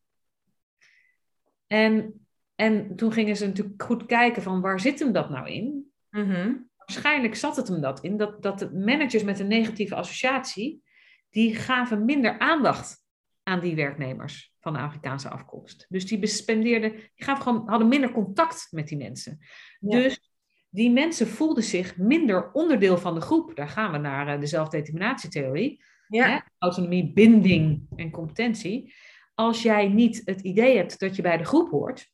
[1.67, 5.91] En, en toen gingen ze natuurlijk goed kijken van waar zit hem dat nou in?
[6.09, 6.55] Mhm.
[6.93, 10.83] Waarschijnlijk zat het hem dat in, dat, dat de managers met een negatieve associatie,
[11.29, 13.05] die gaven minder aandacht
[13.43, 15.85] aan die werknemers van de Afrikaanse afkomst.
[15.89, 19.39] Dus die bespendeerden, die gaven gewoon, hadden minder contact met die mensen.
[19.79, 19.97] Ja.
[19.97, 20.31] Dus
[20.69, 23.55] die mensen voelden zich minder onderdeel van de groep.
[23.55, 25.83] Daar gaan we naar eh, de zelfdeterminatietheorie.
[26.07, 26.39] ja, Hè?
[26.57, 28.93] Autonomie, binding en competentie.
[29.35, 32.11] Als jij niet het idee hebt dat je bij de groep hoort,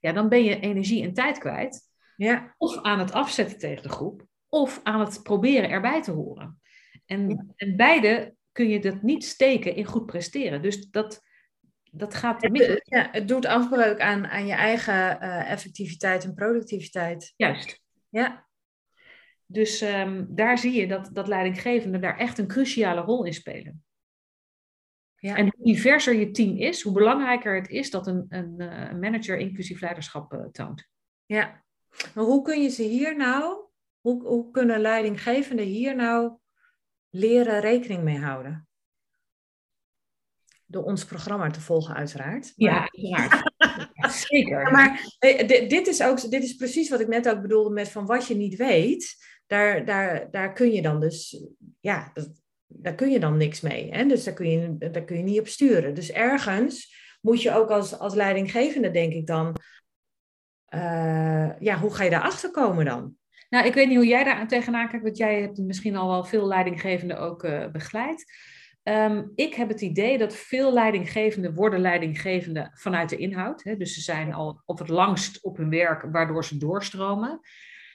[0.00, 1.93] ja, dan ben je energie en tijd kwijt.
[2.16, 6.60] Ja, Of aan het afzetten tegen de groep, of aan het proberen erbij te horen.
[7.06, 10.62] En, en beide kun je dat niet steken in goed presteren.
[10.62, 11.22] Dus dat,
[11.90, 17.32] dat gaat Het, ja, het doet afbreuk aan, aan je eigen eh, effectiviteit en productiviteit.
[17.36, 17.82] Juist.
[18.08, 18.46] Ja,
[19.46, 23.84] Dus ehm, daar zie je dat, dat leidinggevenden daar echt een cruciale rol in spelen.
[25.16, 25.36] Ja.
[25.36, 28.98] En hoe diverser je team is, hoe belangrijker het is dat een, een, eh, een
[28.98, 30.88] manager inclusief leiderschap eh, toont.
[31.26, 31.63] ja.
[32.14, 33.64] Maar hoe kun je ze hier nou,
[34.00, 36.38] hoe, hoe kunnen leidinggevenden hier nou
[37.10, 38.68] leren rekening mee houden?
[40.74, 42.52] door ons programma te volgen, uiteraard.
[42.56, 43.52] Ja, uiteraard.
[44.28, 44.72] Zeker.
[44.72, 45.16] maar
[45.68, 48.34] dit is, ook, dit is precies wat ik net ook bedoelde met van wat je
[48.34, 49.16] niet weet,
[49.46, 51.44] daar, daar, daar kun je dan dus,
[51.80, 52.12] ja,
[52.66, 53.90] daar kun je dan niks mee.
[53.90, 54.06] Hè?
[54.06, 55.94] Dus daar kun, je, daar kun je niet op sturen.
[55.94, 59.56] Dus ergens moet je ook als, als leidinggevende, denk ik dan,
[60.74, 63.16] uh, ja, hoe ga je daarachter komen dan?
[63.48, 66.24] Nou, ik weet niet hoe jij daar tegenaan kijkt, want jij hebt misschien al wel
[66.24, 68.24] veel leidinggevenden ook uh, begeleid.
[68.82, 73.62] Um, ik heb het idee dat veel leidinggevenden worden leidinggevende vanuit de inhoud.
[73.62, 73.76] Hè?
[73.76, 77.40] Dus ze zijn al op het langst op hun werk, waardoor ze doorstromen.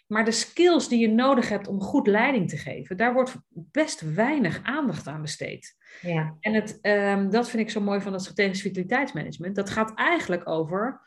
[0.07, 4.13] Maar de skills die je nodig hebt om goed leiding te geven, daar wordt best
[4.13, 5.75] weinig aandacht aan besteed.
[6.01, 6.38] Ja.
[6.39, 9.55] En het, um, dat vind ik zo mooi van het strategisch vitaliteitsmanagement.
[9.55, 11.01] Dat gaat eigenlijk over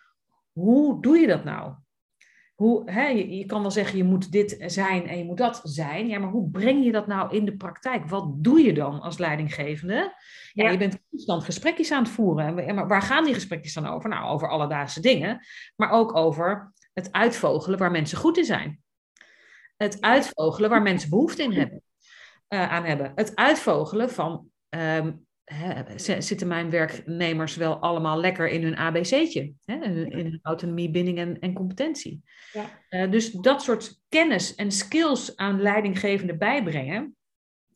[0.52, 1.74] hoe doe je dat nou?
[2.54, 5.60] Hoe, hè, je, je, kan wel zeggen, je moet dit zijn en je moet dat
[5.64, 6.08] zijn.
[6.08, 8.08] Ja, maar hoe breng je dat nou in de praktijk?
[8.08, 10.14] Wat doe je dan als leidinggevende?
[10.52, 12.74] Ja, Je bent constant gesprekjes aan het voeren.
[12.74, 14.08] Maar waar gaan die gesprekjes dan over?
[14.08, 15.46] Nou, over alledaagse dingen.
[15.76, 18.80] Maar ook over het uitvogelen waar mensen goed in zijn.
[19.76, 21.82] Het uitvogelen waar mensen behoefte in hebben,
[22.48, 23.12] uh, aan hebben.
[23.14, 25.26] Het uitvogelen van um,
[26.18, 31.38] zitten mijn werknemers wel allemaal lekker in hun ABC'tje, hè, in hun autonomie, binding en,
[31.38, 32.22] en competentie.
[32.52, 32.64] Ja.
[32.90, 37.16] Uh, dus dat soort kennis en skills aan leidinggevenden bijbrengen.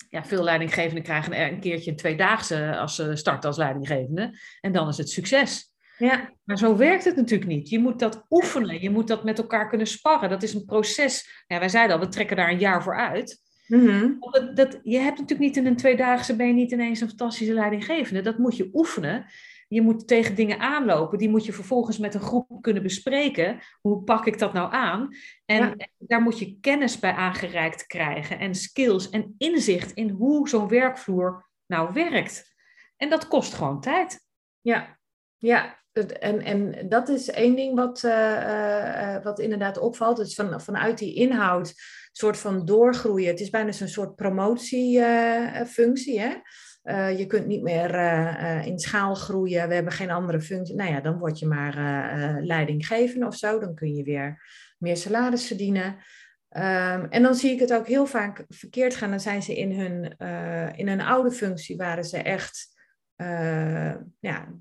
[0.09, 4.39] Ja, veel leidinggevenden krijgen een keertje een tweedaagse als ze starten als leidinggevende.
[4.61, 5.75] En dan is het succes.
[5.99, 6.33] Ja.
[6.45, 7.69] Maar zo werkt het natuurlijk niet.
[7.69, 8.81] Je moet dat oefenen.
[8.81, 10.29] Je moet dat met elkaar kunnen sparren.
[10.29, 11.45] Dat is een proces.
[11.47, 13.41] Ja, wij zeiden al, we trekken daar een jaar voor uit.
[13.67, 17.09] Mm dat, dat, je hebt natuurlijk niet in een tweedaagse, ben je niet ineens een
[17.09, 18.21] fantastische leidinggevende.
[18.21, 19.27] Dat moet je oefenen.
[19.69, 21.19] Je moet tegen dingen aanlopen.
[21.19, 23.59] Die moet je vervolgens met een groep kunnen bespreken.
[23.81, 25.15] Hoe pak ik dat nou aan?
[25.45, 28.39] En, daar moet je kennis bij aangereikt krijgen.
[28.39, 32.55] En skills en inzicht in hoe zo'n werkvloer nou werkt.
[32.97, 34.21] En dat kost gewoon tijd.
[34.61, 34.99] Ja,
[35.37, 40.17] ja, en, en dat is één ding wat, uh, wat inderdaad opvalt.
[40.17, 41.75] Dus van, vanuit die inhoud,
[42.13, 43.31] soort van doorgroeien.
[43.31, 46.21] Het is bijna zo'n soort promotiefunctie.
[47.17, 47.95] je kunt niet meer
[48.65, 49.69] in schaal groeien.
[49.69, 50.75] We hebben geen andere functie.
[50.75, 51.75] Nou ja, dan word je maar
[52.43, 53.59] leidinggevende of zo.
[53.59, 54.43] Dan kun je weer
[54.79, 55.97] meer salaris verdienen.
[56.51, 59.11] Um, en dan zie ik het ook heel vaak verkeerd gaan.
[59.11, 60.17] Dan zijn ze in hun,
[60.77, 62.75] in hun oude functie, waren ze echt
[63.17, 64.55] uh, ja,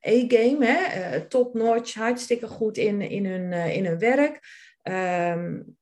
[0.00, 1.16] E-game, hè?
[1.16, 4.40] Uh, top notch, hartstikke goed in, in, hun, uh, in hun werk.
[4.82, 5.76] Um,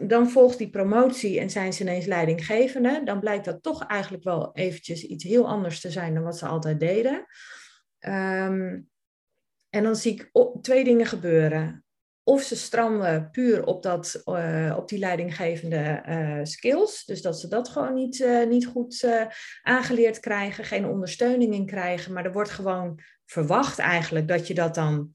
[0.00, 3.02] dan volgt die promotie en zijn ze ineens leidinggevende.
[3.04, 6.46] Dan blijkt dat toch eigenlijk wel eventjes iets heel anders te zijn dan wat ze
[6.46, 7.26] altijd deden.
[8.06, 8.90] Um,
[9.68, 10.30] en dan zie ik
[10.62, 11.81] twee dingen gebeuren
[12.24, 17.04] of ze stranden puur op, dat, uh, op die leidinggevende uh, skills.
[17.04, 19.06] Dus dat ze dat gewoon niet, uh, niet goed
[19.62, 22.12] aangeleerd krijgen, geen ondersteuning in krijgen.
[22.12, 25.10] Maar er wordt gewoon verwacht eigenlijk dat je dat dan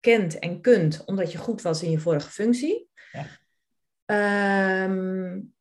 [0.00, 2.88] kent en kunt, omdat je goed was in je vorige functie.
[3.12, 4.84] Ja.
[4.84, 5.54] Um,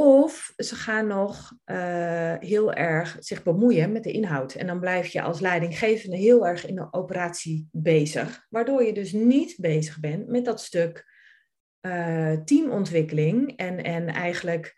[0.00, 4.54] of ze gaan nog uh, heel erg zich bemoeien met de inhoud.
[4.54, 8.46] En dan blijf je als leidinggevende heel erg in de operatie bezig.
[8.48, 11.06] Waardoor je dus niet bezig bent met dat stuk
[11.86, 13.56] uh, teamontwikkeling.
[13.56, 14.76] En, en eigenlijk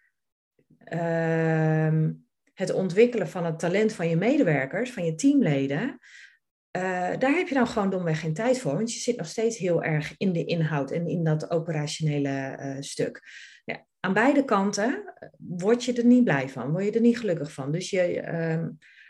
[0.93, 2.09] uh,
[2.55, 5.99] het ontwikkelen van het talent van je medewerkers, van je teamleden.
[6.77, 6.83] Uh,
[7.19, 8.75] daar heb je dan gewoon domweg geen tijd voor.
[8.75, 13.21] Want je zit nog steeds heel erg in de inhoud en in dat operationele stuk
[14.05, 17.73] aan beide kanten word je er niet blij van, word je er niet gelukkig van.
[17.73, 18.67] Dus je, uh,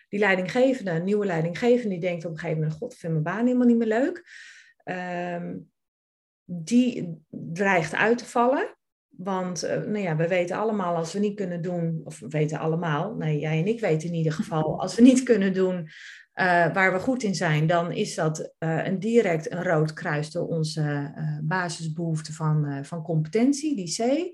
[0.09, 3.25] die leidinggevende, een nieuwe leidinggevende, die denkt op een gegeven moment, god, ik vind mijn
[3.25, 4.25] baan helemaal niet meer leuk.
[4.85, 5.51] Uh,
[6.45, 8.77] die dreigt uit te vallen.
[9.09, 12.59] Want uh, nou ja, we weten allemaal als we niet kunnen doen, of we weten
[12.59, 16.73] allemaal, nee, jij en ik weten in ieder geval, als we niet kunnen doen uh,
[16.73, 20.47] waar we goed in zijn, dan is dat uh, een direct een rood kruis door
[20.47, 24.31] onze basisbehoefte van, van competentie, die C.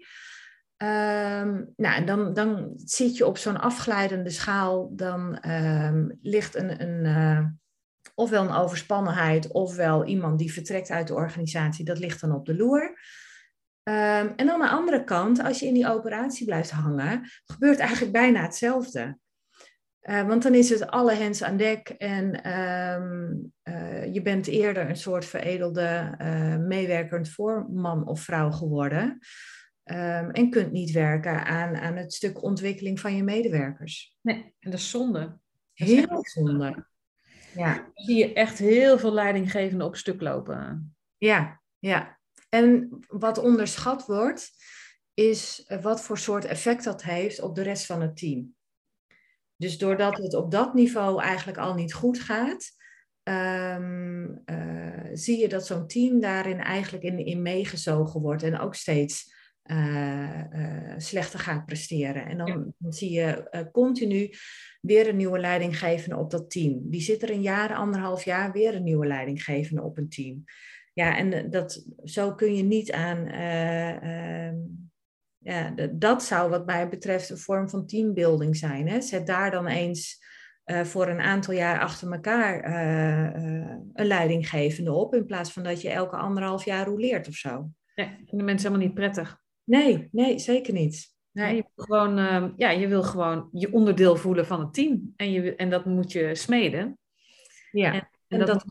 [0.83, 4.93] Um, nou, dan, dan zit je op zo'n afglijdende schaal.
[4.97, 7.47] Dan um, ligt een, een uh,
[8.15, 11.85] ofwel een overspannenheid, ofwel iemand die vertrekt uit de organisatie.
[11.85, 12.83] Dat ligt dan op de loer.
[13.83, 18.13] Um, en aan de andere kant, als je in die operatie blijft hangen, gebeurt eigenlijk
[18.13, 19.19] bijna hetzelfde.
[20.03, 24.97] Uh, want dan is het alle hens aan dek en uh, je bent eerder een
[24.97, 29.19] soort veredelde uh, meewerkend voorman of vrouw geworden.
[29.91, 34.17] Um, en kunt niet werken aan, aan het stuk ontwikkeling van je medewerkers.
[34.21, 35.39] Nee, en dat is zonde.
[35.75, 36.87] Dat heel zonde.
[37.55, 37.75] Ja.
[37.75, 40.95] Dan zie je echt heel veel leidinggevenden op stuk lopen.
[41.17, 42.19] Ja, ja.
[42.49, 44.51] En wat onderschat wordt,
[45.15, 48.55] is wat voor soort effect dat heeft op de rest van het team.
[49.57, 52.71] Dus doordat het op dat niveau eigenlijk al niet goed gaat,
[53.23, 58.75] ehm, eh, zie je dat zo'n team daarin eigenlijk in, in meegezogen wordt en ook
[58.75, 59.37] steeds
[60.97, 62.27] slechter gaat presteren.
[62.27, 64.31] En dan, dan zie je continu
[64.81, 66.81] weer een nieuwe leidinggevende op dat team.
[66.91, 70.45] Die zit er een jaar, anderhalf jaar, weer een nieuwe leidinggevende op een team.
[70.93, 73.27] Ja, en dat, zo kun je niet aan.
[73.27, 74.57] Ehm,
[75.39, 78.89] ja, dat zou wat mij betreft een vorm van teambuilding zijn.
[78.89, 79.01] Hè?
[79.01, 80.27] Zet daar dan eens
[80.65, 85.63] uh, voor een aantal jaar achter elkaar uh, uh, een leidinggevende op, in plaats van
[85.63, 87.71] dat je elke anderhalf jaar roleert of zo.
[87.95, 89.41] Nee, vinden mensen helemaal niet prettig.
[89.69, 91.15] Nee, nee, zeker niet.
[91.31, 91.55] Nee.
[91.57, 95.13] Je, wil gewoon, ehm, ja, je wil gewoon je onderdeel voelen van het team.
[95.17, 96.99] En, je, en dat moet je smeden.
[97.71, 97.93] Ja.
[97.93, 98.65] En, en, dat, dat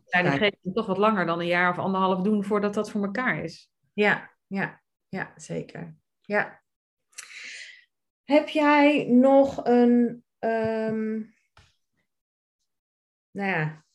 [0.62, 3.72] moet toch wat langer dan een jaar of anderhalf doen voordat dat voor elkaar is.
[3.94, 5.96] Ja, ja, ja, zeker.
[6.22, 6.62] Ja.
[8.24, 11.36] Heb jij nog een, um,
[13.32, 13.86] nou ja,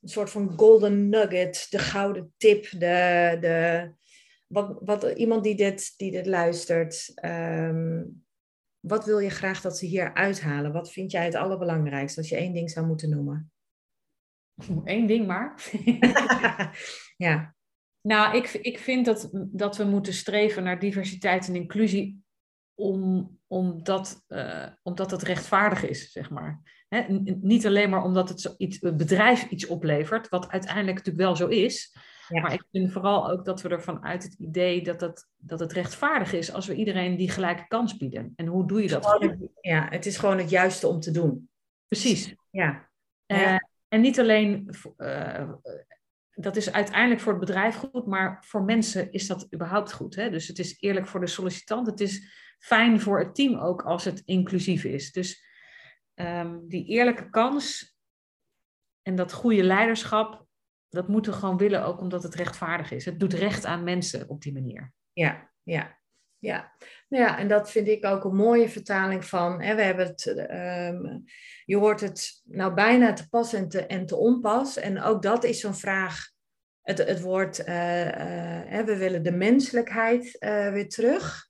[0.00, 3.92] een soort van golden nugget, de gouden tip, de, de,
[4.48, 8.24] wat, wat, iemand die dit, die dit luistert, um,
[8.80, 10.72] wat wil je graag dat ze hier uithalen?
[10.72, 13.52] Wat vind jij het allerbelangrijkste als je één ding zou moeten noemen?
[14.84, 15.70] Eén ding maar.
[17.16, 17.54] ja.
[18.00, 22.22] Nou, ik, ik vind dat, dat we moeten streven naar diversiteit en inclusie
[22.74, 26.60] om, omdat, uh, omdat het rechtvaardig is, zeg maar.
[27.40, 31.36] niet alleen maar omdat het, zo iets, het bedrijf iets oplevert, wat uiteindelijk natuurlijk wel
[31.36, 31.96] zo is.
[32.28, 35.72] Maar ik vind vooral ook dat we ervan uit het idee dat het, dat het
[35.72, 38.32] rechtvaardig is als we iedereen die gelijke kans bieden.
[38.36, 39.18] En hoe doe je dat?
[39.60, 41.50] Ja, het is gewoon het juiste om te doen.
[41.86, 42.34] Precies.
[42.50, 42.88] Ja.
[43.26, 43.56] Uh,
[43.88, 45.50] en niet alleen uh,
[46.30, 50.14] dat is uiteindelijk voor het bedrijf goed, maar voor mensen is dat überhaupt goed.
[50.14, 50.30] Hè?
[50.30, 51.86] Dus het is eerlijk voor de sollicitant.
[51.86, 55.12] Het is fijn voor het team ook als het inclusief is.
[55.12, 55.44] Dus
[56.14, 57.96] um, die eerlijke kans
[59.02, 60.46] en dat goede leiderschap,
[60.88, 63.04] dat moeten we gewoon willen ook omdat het rechtvaardig is.
[63.04, 64.92] Het doet recht aan mensen op die manier.
[65.12, 65.96] Ja, ja.
[66.40, 66.72] Ja.
[67.08, 69.62] Nou ja, en dat vind ik ook een mooie vertaling van.
[69.62, 71.24] Hè, we hebben het, um,
[71.64, 74.76] je hoort het nou bijna te pas en te, en te onpas.
[74.76, 76.30] En ook dat is zo'n vraag.
[76.82, 81.48] Het, het woord, uh, uh, we willen de menselijkheid uh, weer terug.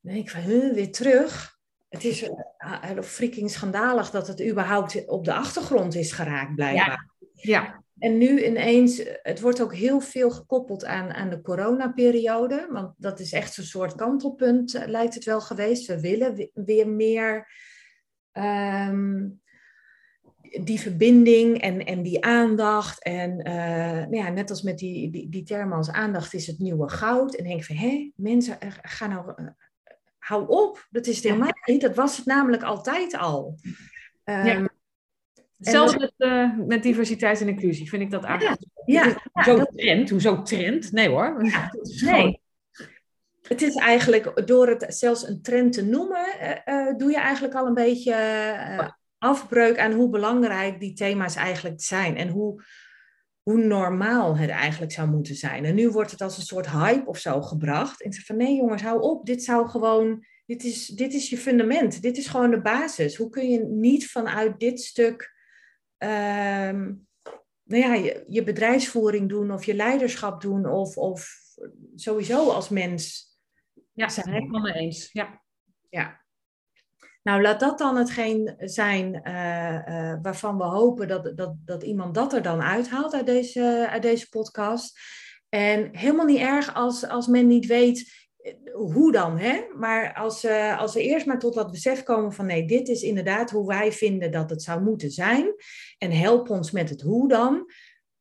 [0.00, 1.54] Dan denk ik van, huh, weer terug.
[1.88, 7.08] Het is uh, freaking schandalig dat het überhaupt op de achtergrond is geraakt, blijkbaar.
[7.32, 7.62] Ja.
[7.64, 7.84] ja.
[7.98, 12.68] En nu ineens, het wordt ook heel veel gekoppeld aan, aan de coronaperiode.
[12.70, 15.86] Want dat is echt zo'n soort kantelpunt, uh, lijkt het wel geweest.
[15.86, 17.48] We willen weer meer
[18.32, 19.40] um,
[20.64, 23.02] die verbinding en, en die aandacht.
[23.02, 23.54] En uh,
[23.92, 27.34] nou ja, net als met die, die, die termen als aandacht is het nieuwe goud.
[27.34, 29.34] En denk van, hé, mensen, gaan nou,
[30.18, 30.86] hou op.
[30.90, 31.80] Dat is het helemaal niet.
[31.80, 33.58] Dat was het namelijk altijd al.
[34.24, 34.68] Um, ja.
[35.66, 38.62] Hetzelfde met, uh, met diversiteit en inclusie vind ik dat eigenlijk.
[38.84, 39.04] Ja,
[39.34, 39.70] ja, zo dat...
[39.74, 40.92] trend, hoezo trend?
[40.92, 41.44] Nee hoor.
[41.44, 41.70] Ja,
[42.12, 42.40] nee.
[43.42, 47.54] Het is eigenlijk, door het zelfs een trend te noemen, uh, uh, doe je eigenlijk
[47.54, 48.14] al een beetje
[49.18, 52.16] afbreuk aan hoe belangrijk die thema's eigenlijk zijn.
[52.16, 52.62] En hoe,
[53.42, 55.64] hoe normaal het eigenlijk zou moeten zijn.
[55.64, 58.02] En nu wordt het als een soort hype of zo gebracht.
[58.02, 59.26] En ik zeg van nee jongens, hou op.
[59.26, 62.02] Dit zou gewoon, dit is, dit is je fundament.
[62.02, 63.16] Dit is gewoon de basis.
[63.16, 65.34] Hoe kun je niet vanuit dit stuk
[66.06, 67.06] um,
[67.62, 71.28] nou ja, je, je, bedrijfsvoering doen of je leiderschap doen of, of
[71.94, 73.24] sowieso als mens.
[73.92, 75.12] Ja, zijn helemaal mee eens.
[75.12, 75.42] Ja.
[75.88, 76.24] ja.
[77.22, 82.14] Nou, laat dat dan hetgeen zijn uh, uh, waarvan we hopen dat, dat, dat iemand
[82.14, 84.98] dat er dan uithaalt uit deze, uit deze podcast.
[85.48, 88.25] En helemaal niet erg als, als men niet weet
[88.72, 89.64] hoe dan, hè?
[89.78, 93.02] Maar als, uh, als we eerst maar tot dat besef komen van nee, dit is
[93.02, 95.54] inderdaad hoe wij vinden dat het zou moeten zijn.
[95.98, 97.70] En help ons met het hoe dan.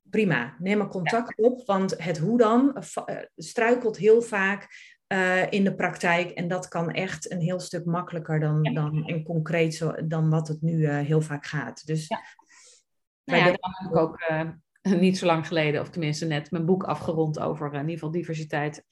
[0.10, 4.68] Prima, neem maar contact op, want het hoe dan uh, struikelt heel vaak
[5.08, 6.30] uh, in de praktijk.
[6.30, 8.74] En dat kan echt een heel stuk makkelijker dan, ja.
[8.74, 11.86] dan en concreet zo, dan wat het nu heel vaak gaat.
[11.86, 12.20] Dus ja.
[13.24, 13.56] Nou ja, heb
[13.90, 14.20] ik ook
[15.06, 18.86] niet zo lang geleden, of tenminste net, mijn boek afgerond over in ieder geval diversiteit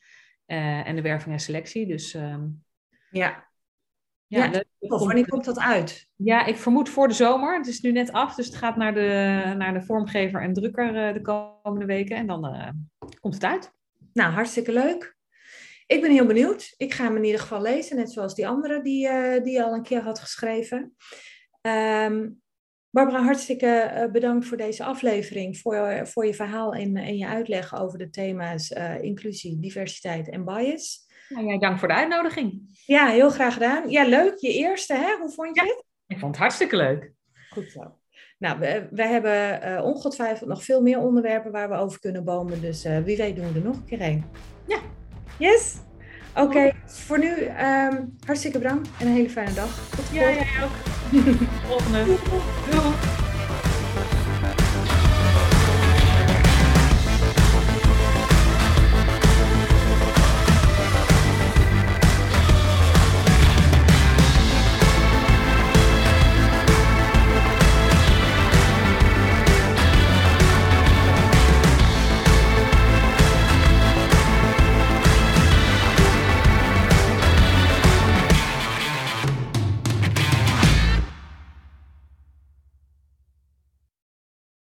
[0.48, 1.88] uh, en de werving en selectie.
[1.88, 2.64] Dus um,
[3.12, 3.52] ja.
[4.28, 6.10] Ja, ja of wanneer komt dat uit?
[6.16, 7.58] Ja, ik vermoed voor de zomer.
[7.58, 11.08] Het is nu net af, dus het gaat naar de, naar de vormgever en drukker
[11.08, 12.18] uh, de komende weken.
[12.18, 12.70] En dan uh,
[13.20, 13.74] komt het uit.
[14.14, 15.16] Nou, hartstikke leuk.
[15.88, 16.74] Ik ben heel benieuwd.
[16.78, 19.10] Ik ga hem in ieder geval lezen, net zoals die andere die,
[19.42, 20.96] die al een keer had geschreven.
[21.62, 22.43] Um,
[22.94, 27.76] Barbara, hartstikke uh, bedankt voor deze aflevering, voor, voor je verhaal en, en je uitleg
[27.76, 31.08] over de thema's uh, inclusie, diversiteit en bias.
[31.30, 32.62] Nou, jij dank voor de uitnodiging.
[32.86, 33.90] Ja, heel graag gedaan.
[33.90, 34.38] Ja, leuk.
[34.38, 35.18] Je eerste, hè?
[35.20, 35.68] Hoe vond je ja.
[35.68, 35.84] het?
[36.08, 37.12] Ik vond het hartstikke leuk.
[37.50, 37.98] Goed zo.
[38.38, 42.62] Nou, we, we hebben uh, ongetwijfeld nog veel meer onderwerpen waar we over kunnen bomen.
[42.62, 44.26] Dus uh, wie weet doen we er nog een keer een.
[44.68, 44.80] Ja.
[45.40, 45.78] Yes?
[46.36, 46.74] Oké, okay.
[46.86, 49.80] voor nu um, hartstikke bedankt en een hele fijne dag.
[49.96, 50.46] Tot de ja, volgende.
[50.54, 50.72] Ja, ook.
[51.70, 52.04] Volgende.
[52.70, 53.23] Doei.